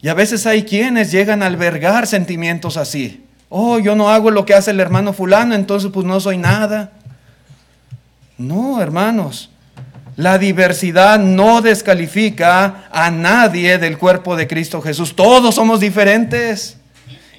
Y 0.02 0.08
a 0.08 0.14
veces 0.14 0.46
hay 0.46 0.64
quienes 0.64 1.10
llegan 1.10 1.42
a 1.42 1.46
albergar 1.46 2.06
sentimientos 2.06 2.76
así. 2.76 3.24
Oh, 3.48 3.78
yo 3.78 3.94
no 3.94 4.10
hago 4.10 4.30
lo 4.30 4.46
que 4.46 4.54
hace 4.54 4.70
el 4.70 4.80
hermano 4.80 5.12
fulano, 5.12 5.54
entonces 5.54 5.90
pues 5.92 6.06
no 6.06 6.20
soy 6.20 6.38
nada. 6.38 6.92
No, 8.38 8.80
hermanos. 8.80 9.50
La 10.16 10.38
diversidad 10.38 11.18
no 11.18 11.60
descalifica 11.60 12.84
a 12.90 13.10
nadie 13.10 13.78
del 13.78 13.98
cuerpo 13.98 14.36
de 14.36 14.46
Cristo 14.46 14.80
Jesús. 14.80 15.14
Todos 15.16 15.54
somos 15.54 15.80
diferentes. 15.80 16.76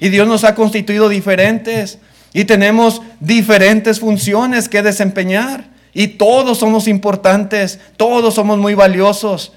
Y 0.00 0.08
Dios 0.08 0.26
nos 0.26 0.44
ha 0.44 0.54
constituido 0.54 1.08
diferentes. 1.08 1.98
Y 2.32 2.44
tenemos 2.44 3.02
diferentes 3.20 4.00
funciones 4.00 4.68
que 4.68 4.82
desempeñar. 4.82 5.64
Y 5.94 6.08
todos 6.08 6.58
somos 6.58 6.88
importantes. 6.88 7.78
Todos 7.96 8.34
somos 8.34 8.58
muy 8.58 8.74
valiosos. 8.74 9.52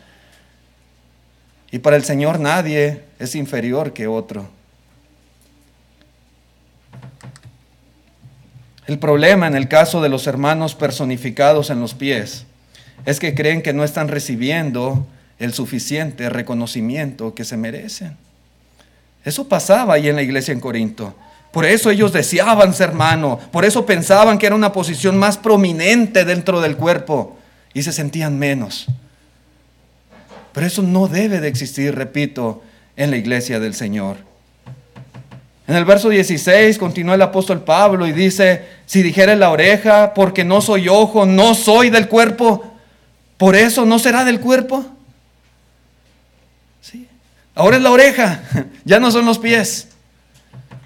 Y 1.75 1.79
para 1.79 1.97
el 1.97 2.05
Señor 2.05 2.39
nadie 2.39 3.01
es 3.19 3.35
inferior 3.35 3.91
que 3.91 4.07
otro. 4.07 4.47
El 8.87 8.97
problema 8.97 9.45
en 9.45 9.55
el 9.55 9.67
caso 9.67 10.01
de 10.01 10.07
los 10.07 10.25
hermanos 10.25 10.73
personificados 10.73 11.69
en 11.69 11.81
los 11.81 11.93
pies 11.93 12.45
es 13.05 13.19
que 13.19 13.35
creen 13.35 13.61
que 13.61 13.73
no 13.73 13.83
están 13.83 14.07
recibiendo 14.07 15.05
el 15.37 15.53
suficiente 15.53 16.29
reconocimiento 16.29 17.35
que 17.35 17.43
se 17.43 17.57
merecen. 17.57 18.15
Eso 19.25 19.49
pasaba 19.49 19.95
ahí 19.95 20.07
en 20.07 20.15
la 20.15 20.21
iglesia 20.21 20.53
en 20.53 20.61
Corinto. 20.61 21.13
Por 21.51 21.65
eso 21.65 21.89
ellos 21.89 22.13
deseaban 22.13 22.73
ser 22.73 22.91
hermano, 22.91 23.37
por 23.51 23.65
eso 23.65 23.85
pensaban 23.85 24.37
que 24.37 24.45
era 24.45 24.55
una 24.55 24.71
posición 24.71 25.17
más 25.17 25.37
prominente 25.37 26.23
dentro 26.23 26.61
del 26.61 26.77
cuerpo 26.77 27.37
y 27.73 27.83
se 27.83 27.91
sentían 27.91 28.39
menos. 28.39 28.87
Pero 30.55 30.67
eso 30.67 30.81
no 30.81 31.09
debe 31.09 31.41
de 31.41 31.49
existir, 31.49 31.93
repito, 31.93 32.63
en 32.95 33.11
la 33.11 33.17
iglesia 33.17 33.59
del 33.59 33.75
Señor. 33.75 34.15
En 35.67 35.75
el 35.75 35.83
verso 35.83 36.07
16 36.07 36.77
continúa 36.77 37.15
el 37.15 37.21
apóstol 37.21 37.65
Pablo 37.65 38.07
y 38.07 38.13
dice, 38.13 38.63
si 38.85 39.03
dijere 39.03 39.35
la 39.35 39.49
oreja, 39.49 40.13
porque 40.13 40.45
no 40.45 40.61
soy 40.61 40.87
ojo, 40.87 41.25
no 41.25 41.55
soy 41.55 41.89
del 41.89 42.07
cuerpo, 42.07 42.63
por 43.35 43.53
eso 43.53 43.85
no 43.85 43.99
será 43.99 44.23
del 44.23 44.39
cuerpo. 44.39 44.85
¿Sí? 46.79 47.05
Ahora 47.53 47.75
es 47.75 47.83
la 47.83 47.91
oreja, 47.91 48.41
ya 48.85 49.01
no 49.01 49.11
son 49.11 49.25
los 49.25 49.39
pies. 49.39 49.89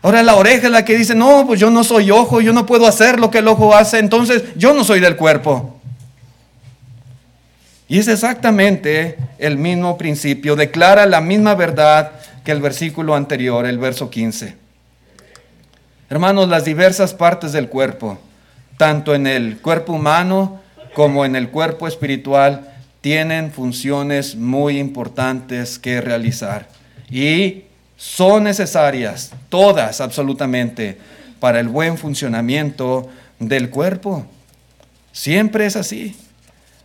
Ahora 0.01 0.23
la 0.23 0.33
oreja 0.33 0.65
es 0.65 0.71
la 0.71 0.83
que 0.83 0.97
dice, 0.97 1.13
no, 1.13 1.45
pues 1.45 1.59
yo 1.59 1.69
no 1.69 1.83
soy 1.83 2.09
ojo, 2.09 2.41
yo 2.41 2.53
no 2.53 2.65
puedo 2.65 2.87
hacer 2.87 3.19
lo 3.19 3.29
que 3.29 3.37
el 3.37 3.47
ojo 3.47 3.75
hace, 3.75 3.99
entonces 3.99 4.45
yo 4.55 4.73
no 4.73 4.83
soy 4.83 4.99
del 4.99 5.15
cuerpo. 5.15 5.78
Y 7.89 7.97
es 7.97 8.07
exactamente 8.07 9.17
el 9.39 9.57
mismo 9.57 9.97
principio, 9.97 10.55
declara 10.55 11.07
la 11.07 11.21
misma 11.21 11.55
verdad 11.55 12.11
que 12.45 12.51
el 12.51 12.61
versículo 12.61 13.15
anterior, 13.15 13.65
el 13.65 13.79
verso 13.79 14.11
15. 14.11 14.55
Hermanos, 16.07 16.47
las 16.47 16.65
diversas 16.65 17.15
partes 17.15 17.51
del 17.51 17.67
cuerpo, 17.67 18.19
tanto 18.77 19.15
en 19.15 19.25
el 19.25 19.57
cuerpo 19.57 19.93
humano 19.93 20.61
como 20.93 21.25
en 21.25 21.35
el 21.35 21.49
cuerpo 21.49 21.87
espiritual, 21.87 22.71
tienen 23.01 23.51
funciones 23.51 24.35
muy 24.35 24.77
importantes 24.77 25.79
que 25.79 25.99
realizar. 25.99 26.67
Y 27.09 27.63
son 27.97 28.43
necesarias, 28.43 29.31
todas 29.49 29.99
absolutamente, 29.99 30.99
para 31.39 31.59
el 31.59 31.69
buen 31.69 31.97
funcionamiento 31.97 33.09
del 33.39 33.71
cuerpo. 33.71 34.27
Siempre 35.11 35.65
es 35.65 35.75
así. 35.75 36.15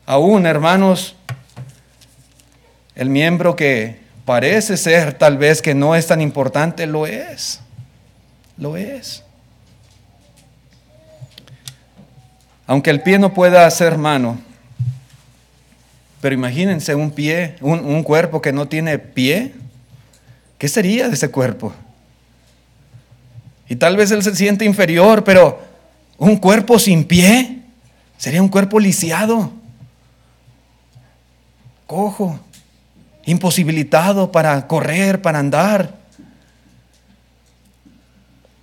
Aún, 0.06 0.46
hermanos, 0.46 1.16
el 2.94 3.10
miembro 3.10 3.56
que 3.56 4.00
parece 4.24 4.76
ser 4.76 5.14
tal 5.14 5.38
vez 5.38 5.62
que 5.62 5.74
no 5.74 5.94
es 5.94 6.06
tan 6.06 6.20
importante, 6.20 6.86
lo 6.86 7.06
es. 7.06 7.60
Lo 8.56 8.76
es. 8.76 9.22
Aunque 12.66 12.90
el 12.90 13.02
pie 13.02 13.18
no 13.18 13.34
pueda 13.34 13.70
ser 13.70 13.98
mano, 13.98 14.38
pero 16.20 16.34
imagínense 16.34 16.94
un 16.94 17.10
pie, 17.10 17.56
un, 17.60 17.80
un 17.80 18.02
cuerpo 18.02 18.40
que 18.40 18.52
no 18.52 18.68
tiene 18.68 18.98
pie, 18.98 19.52
¿Qué 20.64 20.68
sería 20.68 21.08
de 21.08 21.14
ese 21.14 21.30
cuerpo? 21.30 21.74
Y 23.68 23.76
tal 23.76 23.98
vez 23.98 24.10
él 24.10 24.22
se 24.22 24.34
siente 24.34 24.64
inferior, 24.64 25.22
pero 25.24 25.60
un 26.16 26.36
cuerpo 26.36 26.78
sin 26.78 27.04
pie 27.04 27.58
sería 28.16 28.40
un 28.40 28.48
cuerpo 28.48 28.80
lisiado, 28.80 29.52
cojo, 31.86 32.38
imposibilitado 33.26 34.30
para 34.32 34.66
correr, 34.66 35.22
para 35.22 35.38
andar. 35.38 35.94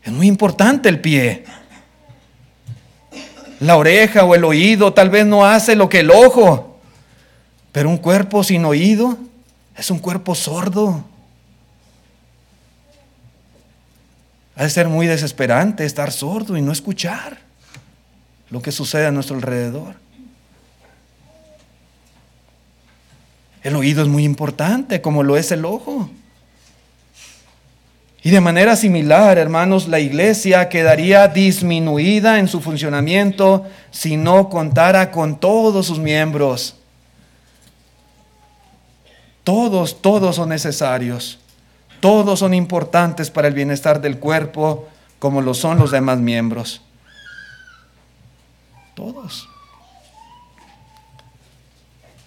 Es 0.04 0.12
muy 0.12 0.28
importante 0.28 0.90
el 0.90 1.00
pie. 1.00 1.46
La 3.60 3.78
oreja 3.78 4.26
o 4.26 4.34
el 4.34 4.44
oído 4.44 4.94
tal 4.94 5.10
vez 5.10 5.26
no 5.26 5.46
hace 5.46 5.76
lo 5.76 5.88
que 5.88 6.00
el 6.00 6.10
ojo, 6.10 6.80
pero 7.72 7.90
un 7.90 7.98
cuerpo 7.98 8.44
sin 8.44 8.66
oído 8.66 9.18
es 9.78 9.92
un 9.92 10.00
cuerpo 10.00 10.34
sordo. 10.34 11.04
Ha 14.56 14.64
de 14.64 14.70
ser 14.70 14.88
muy 14.88 15.08
desesperante 15.08 15.86
estar 15.86 16.12
sordo 16.12 16.58
y 16.58 16.62
no 16.62 16.72
escuchar 16.72 17.40
lo 18.50 18.62
que 18.62 18.72
sucede 18.72 19.06
a 19.06 19.12
nuestro 19.12 19.36
alrededor. 19.36 19.96
El 23.64 23.76
oído 23.76 24.02
es 24.02 24.08
muy 24.08 24.24
importante, 24.24 25.02
como 25.02 25.24
lo 25.24 25.38
es 25.38 25.52
el 25.52 25.66
ojo. 25.66 26.10
Y 28.24 28.30
de 28.30 28.42
manera 28.42 28.76
similar, 28.76 29.38
hermanos, 29.38 29.88
la 29.88 30.00
iglesia 30.00 30.70
quedaría 30.70 31.28
disminuida 31.28 32.40
en 32.40 32.48
su 32.48 32.62
funcionamiento 32.62 33.66
si 33.90 34.16
no 34.16 34.50
contara 34.50 35.12
con 35.12 35.40
todos 35.40 35.88
sus 35.88 35.98
miembros. 35.98 36.76
Todos, 39.44 40.02
todos 40.02 40.36
son 40.36 40.50
necesarios. 40.50 41.40
Todos 42.00 42.40
son 42.40 42.54
importantes 42.54 43.32
para 43.32 43.48
el 43.48 43.54
bienestar 43.54 44.02
del 44.02 44.18
cuerpo 44.20 44.88
como 45.18 45.42
lo 45.42 45.54
son 45.54 45.78
los 45.78 45.92
demás 45.92 46.20
miembros. 46.20 46.82
Todos. 48.96 49.51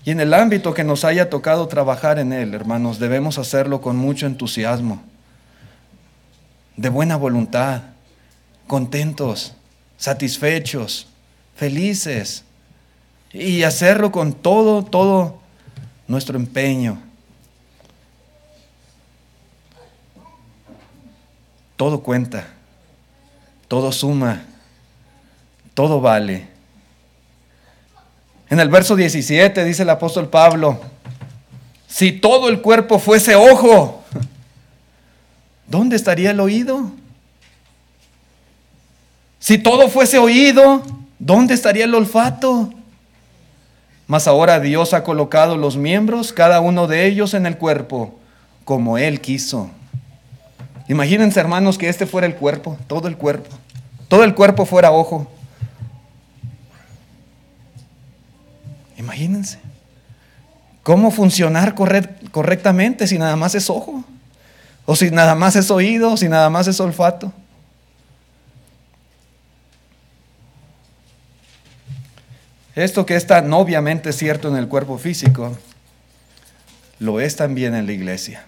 Y 0.04 0.10
en 0.10 0.20
el 0.20 0.34
ámbito 0.34 0.74
que 0.74 0.84
nos 0.84 1.04
haya 1.04 1.30
tocado 1.30 1.66
trabajar 1.66 2.18
en 2.18 2.32
él, 2.32 2.54
hermanos, 2.54 2.98
debemos 2.98 3.38
hacerlo 3.38 3.80
con 3.80 3.96
mucho 3.96 4.26
entusiasmo, 4.26 5.02
de 6.76 6.88
buena 6.88 7.16
voluntad, 7.16 7.82
contentos, 8.66 9.54
satisfechos, 9.96 11.06
felices, 11.56 12.44
y 13.32 13.62
hacerlo 13.62 14.12
con 14.12 14.32
todo, 14.32 14.84
todo 14.84 15.40
nuestro 16.06 16.36
empeño. 16.36 16.98
todo 21.76 22.02
cuenta, 22.02 22.46
todo 23.68 23.90
suma, 23.92 24.42
todo 25.74 26.00
vale. 26.00 26.53
En 28.54 28.60
el 28.60 28.68
verso 28.68 28.94
17 28.94 29.64
dice 29.64 29.82
el 29.82 29.90
apóstol 29.90 30.28
Pablo, 30.28 30.78
si 31.88 32.12
todo 32.12 32.48
el 32.48 32.60
cuerpo 32.60 33.00
fuese 33.00 33.34
ojo, 33.34 34.04
¿dónde 35.66 35.96
estaría 35.96 36.30
el 36.30 36.38
oído? 36.38 36.92
Si 39.40 39.58
todo 39.58 39.88
fuese 39.88 40.18
oído, 40.18 40.84
¿dónde 41.18 41.52
estaría 41.52 41.84
el 41.84 41.96
olfato? 41.96 42.72
Mas 44.06 44.28
ahora 44.28 44.60
Dios 44.60 44.94
ha 44.94 45.02
colocado 45.02 45.56
los 45.56 45.76
miembros, 45.76 46.32
cada 46.32 46.60
uno 46.60 46.86
de 46.86 47.06
ellos 47.06 47.34
en 47.34 47.46
el 47.46 47.58
cuerpo, 47.58 48.20
como 48.64 48.98
Él 48.98 49.20
quiso. 49.20 49.68
Imagínense, 50.86 51.40
hermanos, 51.40 51.76
que 51.76 51.88
este 51.88 52.06
fuera 52.06 52.28
el 52.28 52.36
cuerpo, 52.36 52.78
todo 52.86 53.08
el 53.08 53.16
cuerpo. 53.16 53.50
Todo 54.06 54.22
el 54.22 54.36
cuerpo 54.36 54.64
fuera 54.64 54.92
ojo. 54.92 55.26
Imagínense. 59.04 59.58
¿Cómo 60.82 61.10
funcionar 61.10 61.74
correctamente 61.74 63.06
si 63.06 63.18
nada 63.18 63.36
más 63.36 63.54
es 63.54 63.68
ojo? 63.68 64.02
O 64.86 64.96
si 64.96 65.10
nada 65.10 65.34
más 65.34 65.56
es 65.56 65.70
oído, 65.70 66.12
o 66.12 66.16
si 66.16 66.26
nada 66.26 66.48
más 66.48 66.68
es 66.68 66.80
olfato. 66.80 67.30
Esto 72.74 73.04
que 73.04 73.14
es 73.14 73.26
tan 73.26 73.52
obviamente 73.52 74.10
cierto 74.12 74.48
en 74.48 74.56
el 74.56 74.68
cuerpo 74.68 74.96
físico, 74.96 75.56
lo 76.98 77.20
es 77.20 77.36
también 77.36 77.74
en 77.74 77.86
la 77.86 77.92
iglesia. 77.92 78.44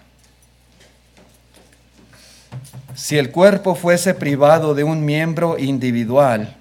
Si 2.95 3.17
el 3.17 3.29
cuerpo 3.29 3.75
fuese 3.75 4.15
privado 4.15 4.73
de 4.73 4.83
un 4.83 5.05
miembro 5.05 5.59
individual, 5.59 6.55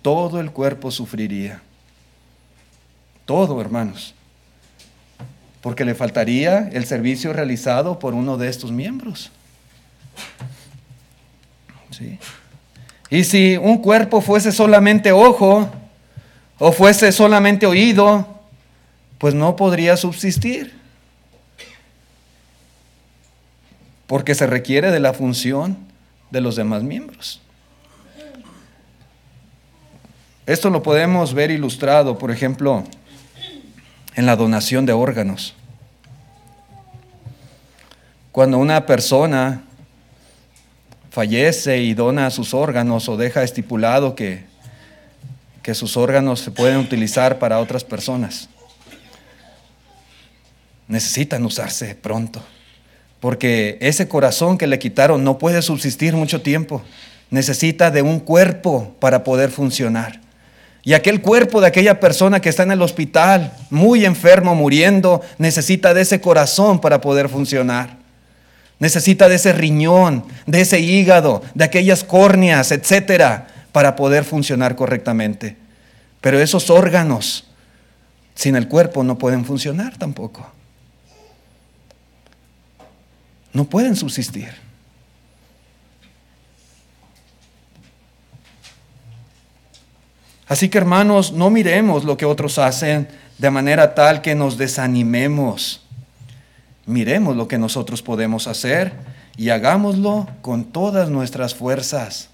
todo 0.00 0.40
el 0.40 0.52
cuerpo 0.52 0.92
sufriría. 0.92 1.60
Todo, 3.24 3.60
hermanos. 3.60 4.14
Porque 5.60 5.84
le 5.84 5.94
faltaría 5.94 6.68
el 6.72 6.84
servicio 6.84 7.32
realizado 7.32 7.98
por 7.98 8.14
uno 8.14 8.36
de 8.36 8.48
estos 8.48 8.70
miembros. 8.70 9.30
¿Sí? 11.90 12.18
Y 13.10 13.24
si 13.24 13.56
un 13.56 13.78
cuerpo 13.78 14.20
fuese 14.20 14.52
solamente 14.52 15.12
ojo 15.12 15.70
o 16.58 16.72
fuese 16.72 17.12
solamente 17.12 17.66
oído, 17.66 18.26
pues 19.18 19.34
no 19.34 19.56
podría 19.56 19.96
subsistir. 19.96 20.74
Porque 24.06 24.34
se 24.34 24.46
requiere 24.46 24.90
de 24.90 25.00
la 25.00 25.14
función 25.14 25.78
de 26.30 26.40
los 26.40 26.56
demás 26.56 26.82
miembros. 26.82 27.40
Esto 30.46 30.68
lo 30.68 30.82
podemos 30.82 31.32
ver 31.32 31.50
ilustrado, 31.50 32.18
por 32.18 32.30
ejemplo, 32.30 32.84
en 34.16 34.26
la 34.26 34.36
donación 34.36 34.86
de 34.86 34.92
órganos. 34.92 35.54
Cuando 38.32 38.58
una 38.58 38.86
persona 38.86 39.62
fallece 41.10 41.78
y 41.78 41.94
dona 41.94 42.30
sus 42.30 42.54
órganos 42.54 43.08
o 43.08 43.16
deja 43.16 43.44
estipulado 43.44 44.16
que, 44.16 44.44
que 45.62 45.74
sus 45.74 45.96
órganos 45.96 46.40
se 46.40 46.50
pueden 46.50 46.78
utilizar 46.78 47.38
para 47.38 47.60
otras 47.60 47.84
personas, 47.84 48.48
necesitan 50.88 51.44
usarse 51.44 51.94
pronto, 51.94 52.42
porque 53.20 53.78
ese 53.80 54.08
corazón 54.08 54.58
que 54.58 54.66
le 54.66 54.80
quitaron 54.80 55.22
no 55.22 55.38
puede 55.38 55.62
subsistir 55.62 56.14
mucho 56.14 56.42
tiempo, 56.42 56.82
necesita 57.30 57.92
de 57.92 58.02
un 58.02 58.18
cuerpo 58.18 58.96
para 58.98 59.22
poder 59.22 59.50
funcionar. 59.50 60.23
Y 60.84 60.92
aquel 60.92 61.22
cuerpo 61.22 61.62
de 61.62 61.66
aquella 61.66 61.98
persona 61.98 62.40
que 62.40 62.50
está 62.50 62.62
en 62.62 62.72
el 62.72 62.82
hospital, 62.82 63.54
muy 63.70 64.04
enfermo, 64.04 64.54
muriendo, 64.54 65.22
necesita 65.38 65.94
de 65.94 66.02
ese 66.02 66.20
corazón 66.20 66.80
para 66.80 67.00
poder 67.00 67.30
funcionar. 67.30 67.96
Necesita 68.78 69.28
de 69.28 69.36
ese 69.36 69.54
riñón, 69.54 70.26
de 70.46 70.60
ese 70.60 70.80
hígado, 70.80 71.42
de 71.54 71.64
aquellas 71.64 72.04
córneas, 72.04 72.70
etcétera, 72.70 73.46
para 73.72 73.96
poder 73.96 74.24
funcionar 74.24 74.76
correctamente. 74.76 75.56
Pero 76.20 76.38
esos 76.38 76.68
órganos 76.68 77.46
sin 78.34 78.54
el 78.54 78.68
cuerpo 78.68 79.02
no 79.04 79.16
pueden 79.16 79.44
funcionar 79.46 79.96
tampoco. 79.96 80.52
No 83.54 83.64
pueden 83.64 83.96
subsistir. 83.96 84.63
Así 90.54 90.68
que 90.68 90.78
hermanos, 90.78 91.32
no 91.32 91.50
miremos 91.50 92.04
lo 92.04 92.16
que 92.16 92.26
otros 92.26 92.58
hacen 92.58 93.08
de 93.38 93.50
manera 93.50 93.92
tal 93.92 94.22
que 94.22 94.36
nos 94.36 94.56
desanimemos. 94.56 95.84
Miremos 96.86 97.34
lo 97.34 97.48
que 97.48 97.58
nosotros 97.58 98.02
podemos 98.02 98.46
hacer 98.46 98.92
y 99.36 99.48
hagámoslo 99.48 100.28
con 100.42 100.66
todas 100.66 101.10
nuestras 101.10 101.56
fuerzas. 101.56 102.28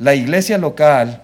La 0.00 0.16
iglesia 0.16 0.58
local 0.58 1.22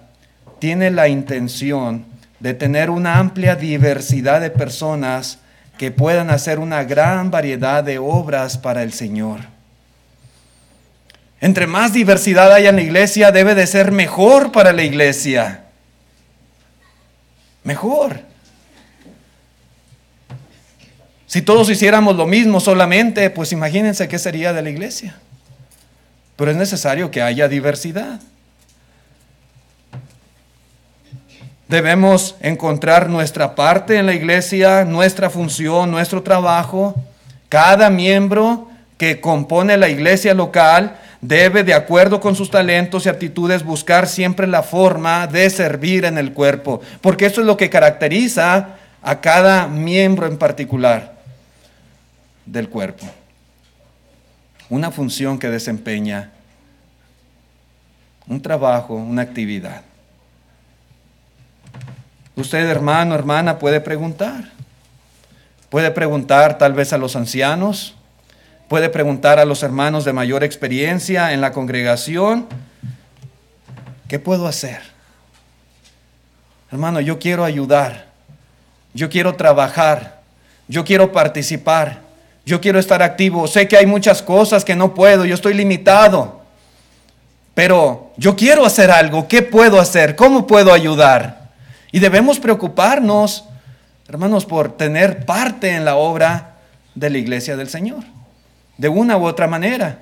tiene 0.59 0.89
la 0.89 1.09
intención 1.09 2.05
de 2.39 2.53
tener 2.53 2.89
una 2.89 3.19
amplia 3.19 3.57
diversidad 3.57 4.39
de 4.39 4.51
personas 4.51 5.39
que 5.77 5.91
puedan 5.91 6.29
hacer 6.29 6.59
una 6.59 6.85
gran 6.85 7.29
variedad 7.29 7.83
de 7.83 7.99
obras 7.99 8.57
para 8.57 8.83
el 8.83 8.93
Señor. 8.93 9.52
Entre 11.43 11.67
más 11.67 11.91
diversidad 11.91 12.53
haya 12.53 12.69
en 12.69 12.77
la 12.77 12.83
iglesia, 12.83 13.33
debe 13.33 13.53
de 13.53 13.67
ser 13.67 13.91
mejor 13.91 14.53
para 14.53 14.71
la 14.71 14.81
iglesia. 14.81 15.65
Mejor. 17.65 18.21
Si 21.27 21.41
todos 21.41 21.69
hiciéramos 21.69 22.15
lo 22.15 22.27
mismo 22.27 22.61
solamente, 22.61 23.29
pues 23.29 23.51
imagínense 23.51 24.07
qué 24.07 24.19
sería 24.19 24.53
de 24.53 24.61
la 24.61 24.69
iglesia. 24.69 25.19
Pero 26.37 26.49
es 26.49 26.55
necesario 26.55 27.11
que 27.11 27.21
haya 27.21 27.49
diversidad. 27.49 28.21
Debemos 31.67 32.37
encontrar 32.39 33.09
nuestra 33.09 33.53
parte 33.53 33.97
en 33.97 34.05
la 34.05 34.13
iglesia, 34.13 34.85
nuestra 34.85 35.29
función, 35.29 35.91
nuestro 35.91 36.23
trabajo. 36.23 36.95
Cada 37.49 37.89
miembro 37.89 38.69
que 38.97 39.19
compone 39.19 39.75
la 39.75 39.89
iglesia 39.89 40.33
local 40.33 40.99
debe, 41.23 41.63
de 41.63 41.73
acuerdo 41.73 42.19
con 42.19 42.35
sus 42.35 42.51
talentos 42.51 43.05
y 43.05 43.09
aptitudes, 43.09 43.63
buscar 43.63 44.07
siempre 44.07 44.45
la 44.45 44.61
forma 44.61 45.25
de 45.25 45.49
servir 45.49 46.03
en 46.05 46.17
el 46.17 46.33
cuerpo, 46.33 46.81
porque 47.01 47.25
eso 47.25 47.41
es 47.41 47.47
lo 47.47 47.55
que 47.55 47.69
caracteriza 47.69 48.75
a 49.01 49.21
cada 49.21 49.67
miembro 49.67 50.27
en 50.27 50.37
particular 50.37 51.13
del 52.45 52.67
cuerpo. 52.69 53.05
Una 54.69 54.91
función 54.91 55.39
que 55.39 55.49
desempeña, 55.49 56.31
un 58.27 58.41
trabajo, 58.41 58.95
una 58.95 59.21
actividad. 59.21 59.81
Usted, 62.35 62.67
hermano, 62.67 63.15
hermana, 63.15 63.59
puede 63.59 63.79
preguntar. 63.79 64.51
Puede 65.69 65.89
preguntar 65.91 66.57
tal 66.57 66.73
vez 66.73 66.91
a 66.91 66.97
los 66.97 67.15
ancianos, 67.15 67.95
Puede 68.67 68.89
preguntar 68.89 69.39
a 69.39 69.45
los 69.45 69.61
hermanos 69.61 70.05
de 70.05 70.13
mayor 70.13 70.43
experiencia 70.43 71.33
en 71.33 71.41
la 71.41 71.51
congregación, 71.51 72.47
¿qué 74.07 74.19
puedo 74.19 74.47
hacer? 74.47 74.81
Hermano, 76.71 77.01
yo 77.01 77.19
quiero 77.19 77.43
ayudar, 77.43 78.07
yo 78.93 79.09
quiero 79.09 79.35
trabajar, 79.35 80.21
yo 80.67 80.85
quiero 80.85 81.11
participar, 81.11 82.01
yo 82.45 82.61
quiero 82.61 82.79
estar 82.79 83.03
activo. 83.03 83.47
Sé 83.47 83.67
que 83.67 83.77
hay 83.77 83.85
muchas 83.85 84.23
cosas 84.23 84.65
que 84.65 84.75
no 84.75 84.95
puedo, 84.95 85.25
yo 85.25 85.35
estoy 85.35 85.53
limitado, 85.53 86.41
pero 87.53 88.11
yo 88.17 88.35
quiero 88.35 88.65
hacer 88.65 88.89
algo. 88.89 89.27
¿Qué 89.27 89.41
puedo 89.41 89.79
hacer? 89.79 90.15
¿Cómo 90.15 90.47
puedo 90.47 90.73
ayudar? 90.73 91.51
Y 91.91 91.99
debemos 91.99 92.39
preocuparnos, 92.39 93.43
hermanos, 94.07 94.45
por 94.45 94.77
tener 94.77 95.25
parte 95.25 95.75
en 95.75 95.85
la 95.85 95.95
obra 95.95 96.55
de 96.95 97.09
la 97.09 97.17
iglesia 97.17 97.55
del 97.55 97.69
Señor 97.69 98.12
de 98.83 98.89
una 98.89 99.15
u 99.15 99.25
otra 99.25 99.47
manera. 99.47 99.97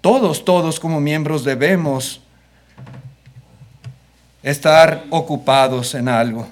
Todos, 0.00 0.46
todos 0.46 0.80
como 0.80 0.98
miembros 0.98 1.44
debemos 1.44 2.22
estar 4.42 5.04
ocupados 5.10 5.94
en 5.94 6.08
algo. 6.08 6.48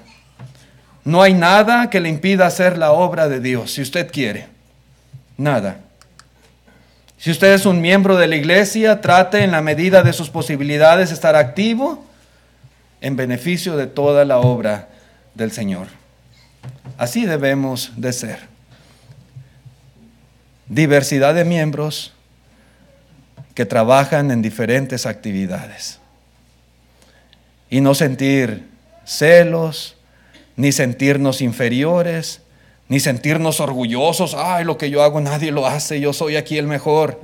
No 1.03 1.23
hay 1.23 1.33
nada 1.33 1.89
que 1.89 1.99
le 1.99 2.09
impida 2.09 2.45
hacer 2.45 2.77
la 2.77 2.91
obra 2.91 3.27
de 3.27 3.39
Dios, 3.39 3.71
si 3.71 3.81
usted 3.81 4.11
quiere. 4.11 4.45
Nada. 5.35 5.79
Si 7.17 7.31
usted 7.31 7.51
es 7.51 7.65
un 7.65 7.81
miembro 7.81 8.15
de 8.15 8.27
la 8.27 8.35
iglesia, 8.35 9.01
trate 9.01 9.43
en 9.43 9.49
la 9.49 9.61
medida 9.61 10.03
de 10.03 10.13
sus 10.13 10.29
posibilidades 10.29 11.11
estar 11.11 11.35
activo 11.35 12.05
en 13.01 13.15
beneficio 13.15 13.77
de 13.77 13.87
toda 13.87 14.25
la 14.25 14.37
obra 14.37 14.89
del 15.33 15.51
Señor. 15.51 15.87
Así 16.99 17.25
debemos 17.25 17.93
de 17.95 18.13
ser 18.13 18.52
diversidad 20.67 21.33
de 21.33 21.45
miembros 21.45 22.13
que 23.53 23.65
trabajan 23.65 24.31
en 24.31 24.41
diferentes 24.41 25.05
actividades. 25.05 25.99
Y 27.69 27.81
no 27.81 27.95
sentir 27.95 28.67
celos, 29.05 29.95
ni 30.55 30.71
sentirnos 30.71 31.41
inferiores, 31.41 32.41
ni 32.87 32.99
sentirnos 32.99 33.59
orgullosos, 33.59 34.35
ay, 34.35 34.65
lo 34.65 34.77
que 34.77 34.89
yo 34.89 35.03
hago 35.03 35.21
nadie 35.21 35.51
lo 35.51 35.65
hace, 35.65 35.99
yo 35.99 36.13
soy 36.13 36.35
aquí 36.35 36.57
el 36.57 36.67
mejor. 36.67 37.19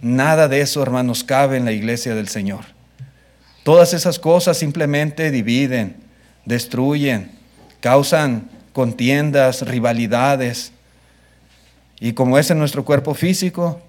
Nada 0.00 0.48
de 0.48 0.60
eso, 0.60 0.82
hermanos, 0.82 1.24
cabe 1.24 1.56
en 1.56 1.64
la 1.64 1.72
iglesia 1.72 2.14
del 2.14 2.28
Señor. 2.28 2.64
Todas 3.62 3.94
esas 3.94 4.18
cosas 4.18 4.56
simplemente 4.56 5.30
dividen, 5.30 5.96
destruyen, 6.44 7.32
causan 7.80 8.50
contiendas, 8.72 9.62
rivalidades, 9.62 10.72
y 12.00 12.12
como 12.12 12.38
es 12.38 12.50
en 12.50 12.58
nuestro 12.58 12.84
cuerpo 12.84 13.14
físico, 13.14 13.80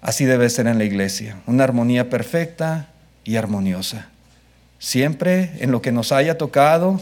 así 0.00 0.24
debe 0.24 0.48
ser 0.48 0.66
en 0.66 0.78
la 0.78 0.84
iglesia. 0.84 1.40
Una 1.46 1.64
armonía 1.64 2.08
perfecta 2.08 2.88
y 3.24 3.36
armoniosa. 3.36 4.08
Siempre 4.78 5.52
en 5.60 5.70
lo 5.70 5.82
que 5.82 5.92
nos 5.92 6.12
haya 6.12 6.38
tocado, 6.38 7.00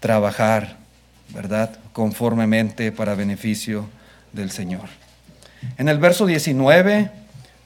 trabajar, 0.00 0.76
¿verdad? 1.30 1.78
Conformemente 1.92 2.92
para 2.92 3.14
beneficio 3.14 3.88
del 4.32 4.50
Señor. 4.50 4.88
En 5.78 5.88
el 5.88 5.98
verso 5.98 6.26
19 6.26 7.10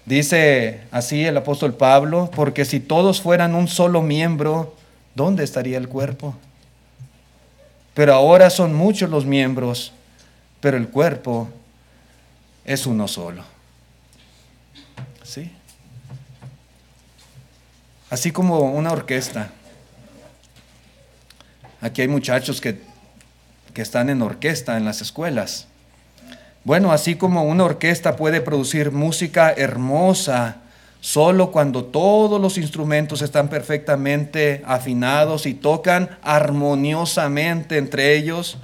dice 0.04 0.80
así 0.90 1.24
el 1.24 1.36
apóstol 1.36 1.74
Pablo, 1.74 2.30
porque 2.34 2.64
si 2.64 2.80
todos 2.80 3.20
fueran 3.20 3.54
un 3.54 3.68
solo 3.68 4.02
miembro, 4.02 4.76
¿dónde 5.14 5.44
estaría 5.44 5.78
el 5.78 5.88
cuerpo? 5.88 6.36
pero 7.96 8.12
ahora 8.12 8.50
son 8.50 8.74
muchos 8.74 9.08
los 9.08 9.24
miembros, 9.24 9.90
pero 10.66 10.78
el 10.78 10.88
cuerpo 10.88 11.48
es 12.64 12.86
uno 12.86 13.06
solo. 13.06 13.44
¿Sí? 15.22 15.48
Así 18.10 18.32
como 18.32 18.58
una 18.72 18.90
orquesta. 18.90 19.50
Aquí 21.80 22.02
hay 22.02 22.08
muchachos 22.08 22.60
que, 22.60 22.80
que 23.74 23.80
están 23.80 24.10
en 24.10 24.22
orquesta 24.22 24.76
en 24.76 24.84
las 24.84 25.02
escuelas. 25.02 25.68
Bueno, 26.64 26.90
así 26.90 27.14
como 27.14 27.44
una 27.44 27.62
orquesta 27.62 28.16
puede 28.16 28.40
producir 28.40 28.90
música 28.90 29.52
hermosa 29.52 30.62
solo 31.00 31.52
cuando 31.52 31.84
todos 31.84 32.40
los 32.40 32.58
instrumentos 32.58 33.22
están 33.22 33.48
perfectamente 33.48 34.64
afinados 34.66 35.46
y 35.46 35.54
tocan 35.54 36.18
armoniosamente 36.22 37.78
entre 37.78 38.16
ellos, 38.16 38.58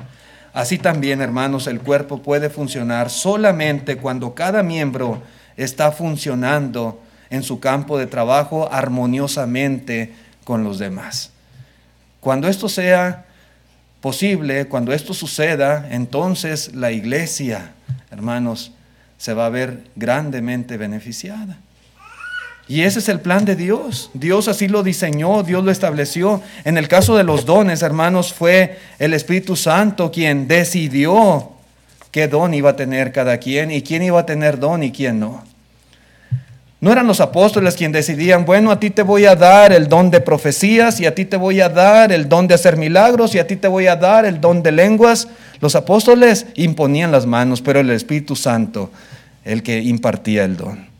así 0.52 0.78
también, 0.78 1.20
hermanos, 1.20 1.66
el 1.66 1.80
cuerpo 1.80 2.22
puede 2.22 2.50
funcionar 2.50 3.10
solamente 3.10 3.96
cuando 3.96 4.34
cada 4.34 4.62
miembro 4.62 5.22
está 5.56 5.92
funcionando 5.92 7.00
en 7.30 7.42
su 7.42 7.60
campo 7.60 7.98
de 7.98 8.06
trabajo 8.06 8.68
armoniosamente 8.70 10.12
con 10.44 10.64
los 10.64 10.78
demás. 10.78 11.30
Cuando 12.20 12.48
esto 12.48 12.68
sea 12.68 13.24
posible, 14.00 14.66
cuando 14.66 14.92
esto 14.92 15.14
suceda, 15.14 15.88
entonces 15.90 16.74
la 16.74 16.92
iglesia, 16.92 17.72
hermanos, 18.10 18.72
se 19.16 19.34
va 19.34 19.46
a 19.46 19.50
ver 19.50 19.84
grandemente 19.96 20.76
beneficiada. 20.76 21.58
Y 22.68 22.82
ese 22.82 23.00
es 23.00 23.08
el 23.08 23.20
plan 23.20 23.44
de 23.44 23.56
Dios. 23.56 24.10
Dios 24.14 24.48
así 24.48 24.68
lo 24.68 24.82
diseñó, 24.82 25.42
Dios 25.42 25.64
lo 25.64 25.70
estableció. 25.70 26.42
En 26.64 26.78
el 26.78 26.88
caso 26.88 27.16
de 27.16 27.24
los 27.24 27.44
dones, 27.44 27.82
hermanos, 27.82 28.32
fue 28.32 28.78
el 28.98 29.14
Espíritu 29.14 29.56
Santo 29.56 30.10
quien 30.10 30.46
decidió 30.48 31.50
qué 32.10 32.28
don 32.28 32.54
iba 32.54 32.70
a 32.70 32.76
tener 32.76 33.12
cada 33.12 33.38
quien 33.38 33.70
y 33.70 33.82
quién 33.82 34.02
iba 34.02 34.20
a 34.20 34.26
tener 34.26 34.58
don 34.58 34.82
y 34.82 34.92
quién 34.92 35.18
no. 35.18 35.42
No 36.80 36.90
eran 36.90 37.06
los 37.06 37.20
apóstoles 37.20 37.76
quienes 37.76 38.06
decidían, 38.06 38.44
bueno, 38.44 38.72
a 38.72 38.80
ti 38.80 38.90
te 38.90 39.02
voy 39.02 39.24
a 39.24 39.36
dar 39.36 39.72
el 39.72 39.88
don 39.88 40.10
de 40.10 40.20
profecías 40.20 40.98
y 40.98 41.06
a 41.06 41.14
ti 41.14 41.24
te 41.24 41.36
voy 41.36 41.60
a 41.60 41.68
dar 41.68 42.10
el 42.10 42.28
don 42.28 42.48
de 42.48 42.54
hacer 42.54 42.76
milagros 42.76 43.36
y 43.36 43.38
a 43.38 43.46
ti 43.46 43.54
te 43.54 43.68
voy 43.68 43.86
a 43.86 43.94
dar 43.94 44.24
el 44.24 44.40
don 44.40 44.64
de 44.64 44.72
lenguas. 44.72 45.28
Los 45.60 45.76
apóstoles 45.76 46.46
imponían 46.54 47.12
las 47.12 47.24
manos, 47.24 47.62
pero 47.62 47.78
el 47.78 47.90
Espíritu 47.90 48.34
Santo, 48.34 48.90
el 49.44 49.62
que 49.62 49.80
impartía 49.80 50.44
el 50.44 50.56
don. 50.56 50.91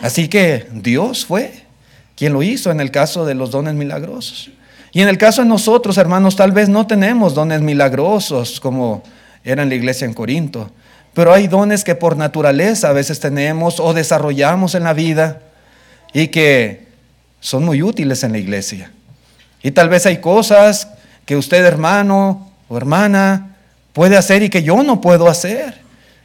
Así 0.00 0.28
que 0.28 0.66
Dios 0.72 1.26
fue 1.26 1.64
quien 2.16 2.32
lo 2.32 2.42
hizo 2.42 2.70
en 2.70 2.80
el 2.80 2.90
caso 2.90 3.24
de 3.24 3.34
los 3.34 3.50
dones 3.50 3.74
milagrosos. 3.74 4.50
Y 4.92 5.00
en 5.00 5.08
el 5.08 5.18
caso 5.18 5.42
de 5.42 5.48
nosotros, 5.48 5.98
hermanos, 5.98 6.36
tal 6.36 6.52
vez 6.52 6.68
no 6.68 6.86
tenemos 6.86 7.34
dones 7.34 7.60
milagrosos 7.60 8.60
como 8.60 9.02
era 9.42 9.62
en 9.62 9.68
la 9.68 9.74
iglesia 9.74 10.04
en 10.04 10.14
Corinto 10.14 10.70
pero 11.14 11.32
hay 11.32 11.46
dones 11.46 11.84
que 11.84 11.94
por 11.94 12.16
naturaleza 12.16 12.88
a 12.88 12.92
veces 12.92 13.20
tenemos 13.20 13.78
o 13.78 13.94
desarrollamos 13.94 14.74
en 14.74 14.82
la 14.82 14.92
vida 14.92 15.40
y 16.12 16.28
que 16.28 16.88
son 17.40 17.64
muy 17.64 17.82
útiles 17.82 18.24
en 18.24 18.32
la 18.32 18.38
iglesia. 18.38 18.90
Y 19.62 19.70
tal 19.70 19.88
vez 19.88 20.06
hay 20.06 20.18
cosas 20.18 20.88
que 21.24 21.36
usted 21.36 21.64
hermano 21.64 22.52
o 22.68 22.76
hermana 22.76 23.56
puede 23.92 24.16
hacer 24.16 24.42
y 24.42 24.50
que 24.50 24.64
yo 24.64 24.82
no 24.82 25.00
puedo 25.00 25.28
hacer. 25.28 25.83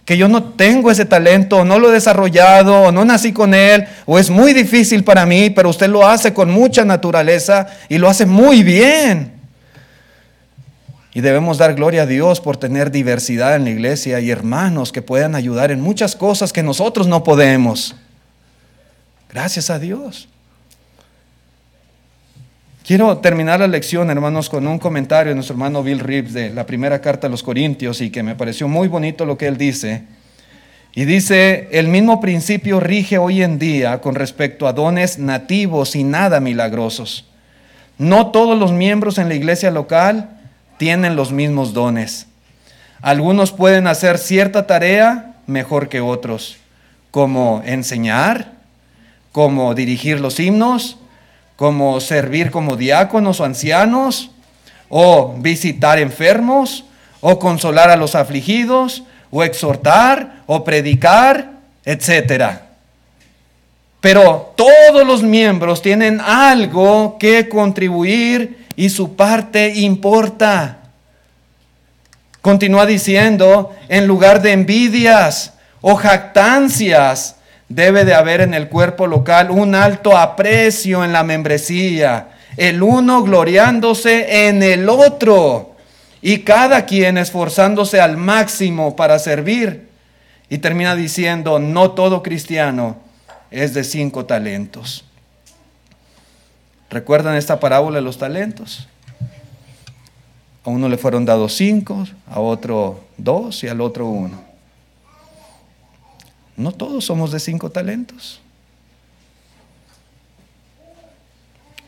Que 0.10 0.18
yo 0.18 0.28
no 0.28 0.42
tengo 0.42 0.90
ese 0.90 1.06
talento, 1.06 1.58
o 1.58 1.66
no 1.66 1.78
lo 1.78 1.92
he 1.92 1.94
desarrollado, 1.94 2.82
o 2.82 2.92
no 2.92 3.06
nací 3.06 3.32
con 3.32 3.54
él, 3.54 3.88
o 4.08 4.18
es 4.18 4.32
muy 4.32 4.54
difícil 4.54 5.04
para 5.04 5.24
mí, 5.28 5.52
pero 5.52 5.70
usted 5.70 5.88
lo 5.88 6.08
hace 6.08 6.34
con 6.34 6.50
mucha 6.50 6.84
naturaleza 6.84 7.68
y 7.90 8.00
lo 8.00 8.10
hace 8.10 8.26
muy 8.26 8.64
bien. 8.64 9.34
Y 11.14 11.22
debemos 11.22 11.60
dar 11.60 11.76
gloria 11.76 12.02
a 12.02 12.06
Dios 12.08 12.42
por 12.42 12.58
tener 12.58 12.90
diversidad 12.90 13.56
en 13.56 13.66
la 13.66 13.70
iglesia 13.70 14.20
y 14.20 14.32
hermanos 14.32 14.92
que 14.92 15.04
puedan 15.04 15.36
ayudar 15.36 15.70
en 15.70 15.80
muchas 15.80 16.16
cosas 16.16 16.52
que 16.52 16.64
nosotros 16.64 17.06
no 17.06 17.24
podemos. 17.24 17.96
Gracias 19.32 19.70
a 19.70 19.78
Dios. 19.78 20.28
Quiero 22.90 23.20
terminar 23.20 23.60
la 23.60 23.68
lección, 23.68 24.10
hermanos, 24.10 24.50
con 24.50 24.66
un 24.66 24.80
comentario 24.80 25.30
de 25.30 25.36
nuestro 25.36 25.54
hermano 25.54 25.84
Bill 25.84 26.00
Reeves 26.00 26.34
de 26.34 26.50
la 26.50 26.66
primera 26.66 27.00
carta 27.02 27.28
a 27.28 27.30
los 27.30 27.44
Corintios 27.44 28.02
y 28.02 28.10
que 28.10 28.24
me 28.24 28.34
pareció 28.34 28.68
muy 28.68 28.88
bonito 28.88 29.28
lo 29.28 29.38
que 29.38 29.46
él 29.46 29.58
dice. 29.58 30.06
Y 30.96 31.06
dice, 31.06 31.68
el 31.72 31.88
mismo 31.88 32.20
principio 32.20 32.80
rige 32.80 33.20
hoy 33.20 33.44
en 33.44 33.60
día 33.60 34.02
con 34.02 34.16
respecto 34.16 34.68
a 34.68 34.74
dones 34.74 35.20
nativos 35.20 35.96
y 35.96 36.04
nada 36.04 36.40
milagrosos. 36.40 37.28
No 38.00 38.32
todos 38.32 38.58
los 38.58 38.72
miembros 38.72 39.20
en 39.20 39.30
la 39.30 39.36
iglesia 39.36 39.70
local 39.70 40.40
tienen 40.80 41.16
los 41.16 41.32
mismos 41.32 41.76
dones. 41.76 42.26
Algunos 43.04 43.52
pueden 43.52 43.86
hacer 43.86 44.18
cierta 44.18 44.66
tarea 44.66 45.36
mejor 45.46 45.90
que 45.90 46.02
otros, 46.02 46.58
como 47.12 47.62
enseñar, 47.68 48.54
como 49.32 49.76
dirigir 49.76 50.20
los 50.20 50.40
himnos, 50.40 50.99
como 51.60 52.00
servir 52.00 52.52
como 52.52 52.78
diáconos 52.78 53.42
o 53.42 53.44
ancianos, 53.44 54.32
o 54.88 55.36
visitar 55.40 56.00
enfermos, 56.00 56.86
o 57.20 57.38
consolar 57.38 57.90
a 57.90 57.98
los 57.98 58.16
afligidos, 58.16 59.04
o 59.30 59.44
exhortar, 59.44 60.44
o 60.48 60.64
predicar, 60.64 61.52
etc. 61.84 62.60
Pero 64.00 64.54
todos 64.56 65.06
los 65.06 65.22
miembros 65.22 65.82
tienen 65.82 66.22
algo 66.22 67.18
que 67.20 67.50
contribuir 67.50 68.66
y 68.78 68.90
su 68.90 69.18
parte 69.18 69.68
importa. 69.82 70.78
Continúa 72.40 72.86
diciendo, 72.86 73.76
en 73.90 74.08
lugar 74.08 74.42
de 74.42 74.54
envidias 74.54 75.52
o 75.82 75.98
jactancias, 75.98 77.36
debe 77.70 78.04
de 78.04 78.16
haber 78.16 78.42
en 78.42 78.54
el 78.54 78.68
cuerpo 78.68 79.08
local 79.08 79.52
un 79.52 79.76
alto 79.76 80.18
aprecio 80.18 81.06
en 81.06 81.14
la 81.14 81.24
membresía, 81.24 82.32
el 82.58 82.82
uno 82.84 83.24
gloriándose 83.24 84.48
en 84.48 84.64
el 84.64 84.90
otro 84.90 85.76
y 86.22 86.40
cada 86.40 86.86
quien 86.86 87.18
esforzándose 87.18 88.02
al 88.02 88.18
máximo 88.18 88.96
para 88.96 89.20
servir. 89.20 89.88
Y 90.50 90.58
termina 90.58 90.96
diciendo, 90.96 91.60
no 91.60 91.92
todo 91.92 92.24
cristiano 92.24 92.98
es 93.52 93.76
de 93.76 93.84
cinco 93.84 94.26
talentos. 94.26 95.06
¿Recuerdan 96.90 97.36
esta 97.36 97.60
parábola 97.60 97.98
de 97.98 98.02
los 98.02 98.18
talentos? 98.18 98.88
A 100.66 100.72
uno 100.72 100.90
le 100.90 100.98
fueron 100.98 101.24
dados 101.24 101.54
cinco, 101.54 102.06
a 102.28 102.40
otro 102.40 103.02
dos 103.16 103.64
y 103.64 103.68
al 103.68 103.80
otro 103.80 104.08
uno. 104.08 104.49
No 106.60 106.74
todos 106.74 107.06
somos 107.06 107.32
de 107.32 107.40
cinco 107.40 107.70
talentos. 107.70 108.42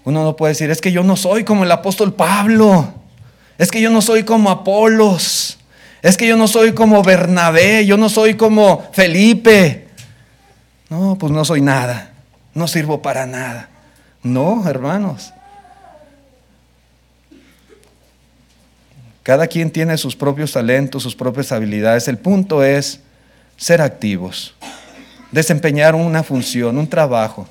Uno 0.05 0.23
no 0.23 0.37
puede 0.37 0.53
decir, 0.53 0.71
es 0.71 0.79
que 0.79 0.93
yo 0.93 1.03
no 1.03 1.17
soy 1.17 1.43
como 1.43 1.65
el 1.65 1.71
apóstol 1.73 2.13
Pablo, 2.13 2.93
es 3.57 3.69
que 3.69 3.81
yo 3.81 3.89
no 3.89 4.01
soy 4.01 4.23
como 4.23 4.49
Apolos, 4.49 5.57
es 6.01 6.15
que 6.15 6.25
yo 6.25 6.37
no 6.37 6.47
soy 6.47 6.71
como 6.71 7.03
Bernabé, 7.03 7.85
yo 7.85 7.97
no 7.97 8.07
soy 8.07 8.35
como 8.35 8.89
Felipe. 8.93 9.89
No, 10.89 11.17
pues 11.19 11.33
no 11.33 11.43
soy 11.43 11.59
nada, 11.59 12.13
no 12.53 12.65
sirvo 12.69 13.01
para 13.01 13.25
nada. 13.25 13.67
No, 14.23 14.65
hermanos. 14.69 15.33
Cada 19.21 19.47
quien 19.47 19.69
tiene 19.69 19.97
sus 19.97 20.15
propios 20.15 20.53
talentos, 20.53 21.03
sus 21.03 21.15
propias 21.15 21.51
habilidades. 21.51 22.07
El 22.07 22.17
punto 22.17 22.63
es 22.63 23.01
ser 23.61 23.79
activos, 23.79 24.55
desempeñar 25.31 25.93
una 25.93 26.23
función, 26.23 26.79
un 26.79 26.87
trabajo, 26.87 27.47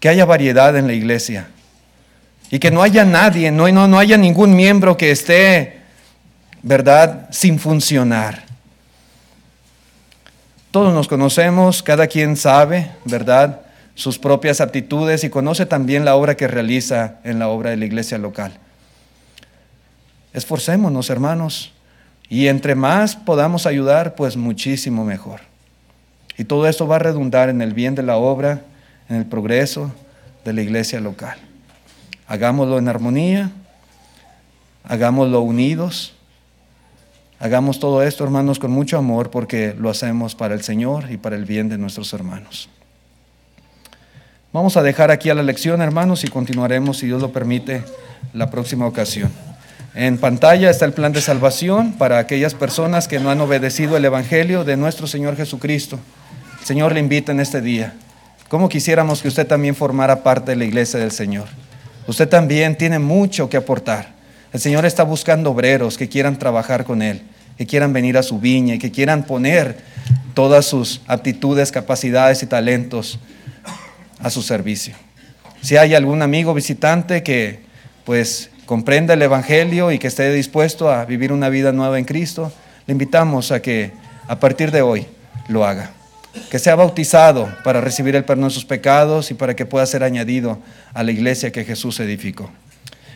que 0.00 0.08
haya 0.08 0.24
variedad 0.24 0.74
en 0.74 0.86
la 0.86 0.94
iglesia 0.94 1.48
y 2.50 2.58
que 2.58 2.70
no 2.70 2.82
haya 2.82 3.04
nadie, 3.04 3.50
no, 3.50 3.70
no, 3.70 3.86
no 3.86 3.98
haya 3.98 4.16
ningún 4.16 4.56
miembro 4.56 4.96
que 4.96 5.10
esté, 5.10 5.80
¿verdad?, 6.62 7.28
sin 7.30 7.58
funcionar. 7.58 8.42
Todos 10.70 10.94
nos 10.94 11.08
conocemos, 11.08 11.82
cada 11.82 12.06
quien 12.06 12.38
sabe, 12.38 12.90
¿verdad?, 13.04 13.60
sus 13.94 14.18
propias 14.18 14.62
aptitudes 14.62 15.24
y 15.24 15.28
conoce 15.28 15.66
también 15.66 16.06
la 16.06 16.14
obra 16.14 16.38
que 16.38 16.48
realiza 16.48 17.16
en 17.22 17.38
la 17.38 17.48
obra 17.48 17.68
de 17.68 17.76
la 17.76 17.84
iglesia 17.84 18.16
local. 18.16 18.56
Esforcémonos, 20.32 21.10
hermanos, 21.10 21.74
y 22.30 22.46
entre 22.46 22.76
más 22.76 23.16
podamos 23.16 23.66
ayudar, 23.66 24.14
pues 24.14 24.36
muchísimo 24.36 25.04
mejor. 25.04 25.40
Y 26.38 26.44
todo 26.44 26.68
esto 26.68 26.86
va 26.86 26.96
a 26.96 27.00
redundar 27.00 27.50
en 27.50 27.60
el 27.60 27.74
bien 27.74 27.96
de 27.96 28.04
la 28.04 28.16
obra, 28.16 28.62
en 29.08 29.16
el 29.16 29.26
progreso 29.26 29.92
de 30.44 30.52
la 30.52 30.62
iglesia 30.62 31.00
local. 31.00 31.36
Hagámoslo 32.28 32.78
en 32.78 32.88
armonía, 32.88 33.50
hagámoslo 34.84 35.40
unidos, 35.40 36.14
hagamos 37.40 37.80
todo 37.80 38.00
esto, 38.04 38.22
hermanos, 38.22 38.60
con 38.60 38.70
mucho 38.70 38.96
amor, 38.96 39.30
porque 39.30 39.74
lo 39.76 39.90
hacemos 39.90 40.36
para 40.36 40.54
el 40.54 40.62
Señor 40.62 41.10
y 41.10 41.16
para 41.16 41.34
el 41.34 41.44
bien 41.44 41.68
de 41.68 41.78
nuestros 41.78 42.12
hermanos. 42.12 42.68
Vamos 44.52 44.76
a 44.76 44.82
dejar 44.82 45.10
aquí 45.10 45.30
a 45.30 45.34
la 45.34 45.42
lección, 45.42 45.82
hermanos, 45.82 46.22
y 46.22 46.28
continuaremos, 46.28 46.98
si 46.98 47.06
Dios 47.06 47.20
lo 47.20 47.32
permite, 47.32 47.82
la 48.32 48.50
próxima 48.50 48.86
ocasión. 48.86 49.49
En 49.94 50.18
pantalla 50.18 50.70
está 50.70 50.84
el 50.84 50.92
plan 50.92 51.12
de 51.12 51.20
salvación 51.20 51.94
para 51.94 52.18
aquellas 52.18 52.54
personas 52.54 53.08
que 53.08 53.18
no 53.18 53.28
han 53.28 53.40
obedecido 53.40 53.96
el 53.96 54.04
Evangelio 54.04 54.62
de 54.62 54.76
nuestro 54.76 55.08
Señor 55.08 55.36
Jesucristo. 55.36 55.98
El 56.60 56.66
Señor 56.66 56.92
le 56.92 57.00
invita 57.00 57.32
en 57.32 57.40
este 57.40 57.60
día. 57.60 57.94
¿Cómo 58.48 58.68
quisiéramos 58.68 59.20
que 59.20 59.28
usted 59.28 59.48
también 59.48 59.74
formara 59.74 60.22
parte 60.22 60.52
de 60.52 60.56
la 60.56 60.64
iglesia 60.64 61.00
del 61.00 61.10
Señor? 61.10 61.48
Usted 62.06 62.28
también 62.28 62.76
tiene 62.76 63.00
mucho 63.00 63.50
que 63.50 63.56
aportar. 63.56 64.14
El 64.52 64.60
Señor 64.60 64.86
está 64.86 65.02
buscando 65.02 65.50
obreros 65.50 65.98
que 65.98 66.08
quieran 66.08 66.38
trabajar 66.38 66.84
con 66.84 67.02
Él, 67.02 67.22
que 67.58 67.66
quieran 67.66 67.92
venir 67.92 68.16
a 68.16 68.22
su 68.22 68.38
viña 68.38 68.74
y 68.76 68.78
que 68.78 68.92
quieran 68.92 69.24
poner 69.24 69.78
todas 70.34 70.66
sus 70.66 71.00
aptitudes, 71.08 71.72
capacidades 71.72 72.44
y 72.44 72.46
talentos 72.46 73.18
a 74.20 74.30
su 74.30 74.42
servicio. 74.42 74.94
Si 75.62 75.76
hay 75.76 75.96
algún 75.96 76.22
amigo 76.22 76.54
visitante 76.54 77.24
que 77.24 77.60
pues 78.04 78.50
comprenda 78.70 79.14
el 79.14 79.22
Evangelio 79.22 79.90
y 79.90 79.98
que 79.98 80.06
esté 80.06 80.32
dispuesto 80.32 80.92
a 80.92 81.04
vivir 81.04 81.32
una 81.32 81.48
vida 81.48 81.72
nueva 81.72 81.98
en 81.98 82.04
Cristo, 82.04 82.52
le 82.86 82.92
invitamos 82.92 83.50
a 83.50 83.60
que 83.60 83.90
a 84.28 84.38
partir 84.38 84.70
de 84.70 84.80
hoy 84.80 85.08
lo 85.48 85.64
haga. 85.66 85.90
Que 86.52 86.60
sea 86.60 86.76
bautizado 86.76 87.52
para 87.64 87.80
recibir 87.80 88.14
el 88.14 88.22
perdón 88.22 88.44
de 88.44 88.54
sus 88.54 88.64
pecados 88.64 89.32
y 89.32 89.34
para 89.34 89.56
que 89.56 89.66
pueda 89.66 89.84
ser 89.86 90.04
añadido 90.04 90.60
a 90.94 91.02
la 91.02 91.10
iglesia 91.10 91.50
que 91.50 91.64
Jesús 91.64 91.98
edificó. 91.98 92.48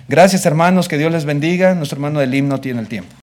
Gracias 0.08 0.44
hermanos, 0.44 0.88
que 0.88 0.98
Dios 0.98 1.12
les 1.12 1.24
bendiga. 1.24 1.76
Nuestro 1.76 1.98
hermano 1.98 2.18
del 2.18 2.34
himno 2.34 2.58
tiene 2.60 2.80
el 2.80 2.88
tiempo. 2.88 3.12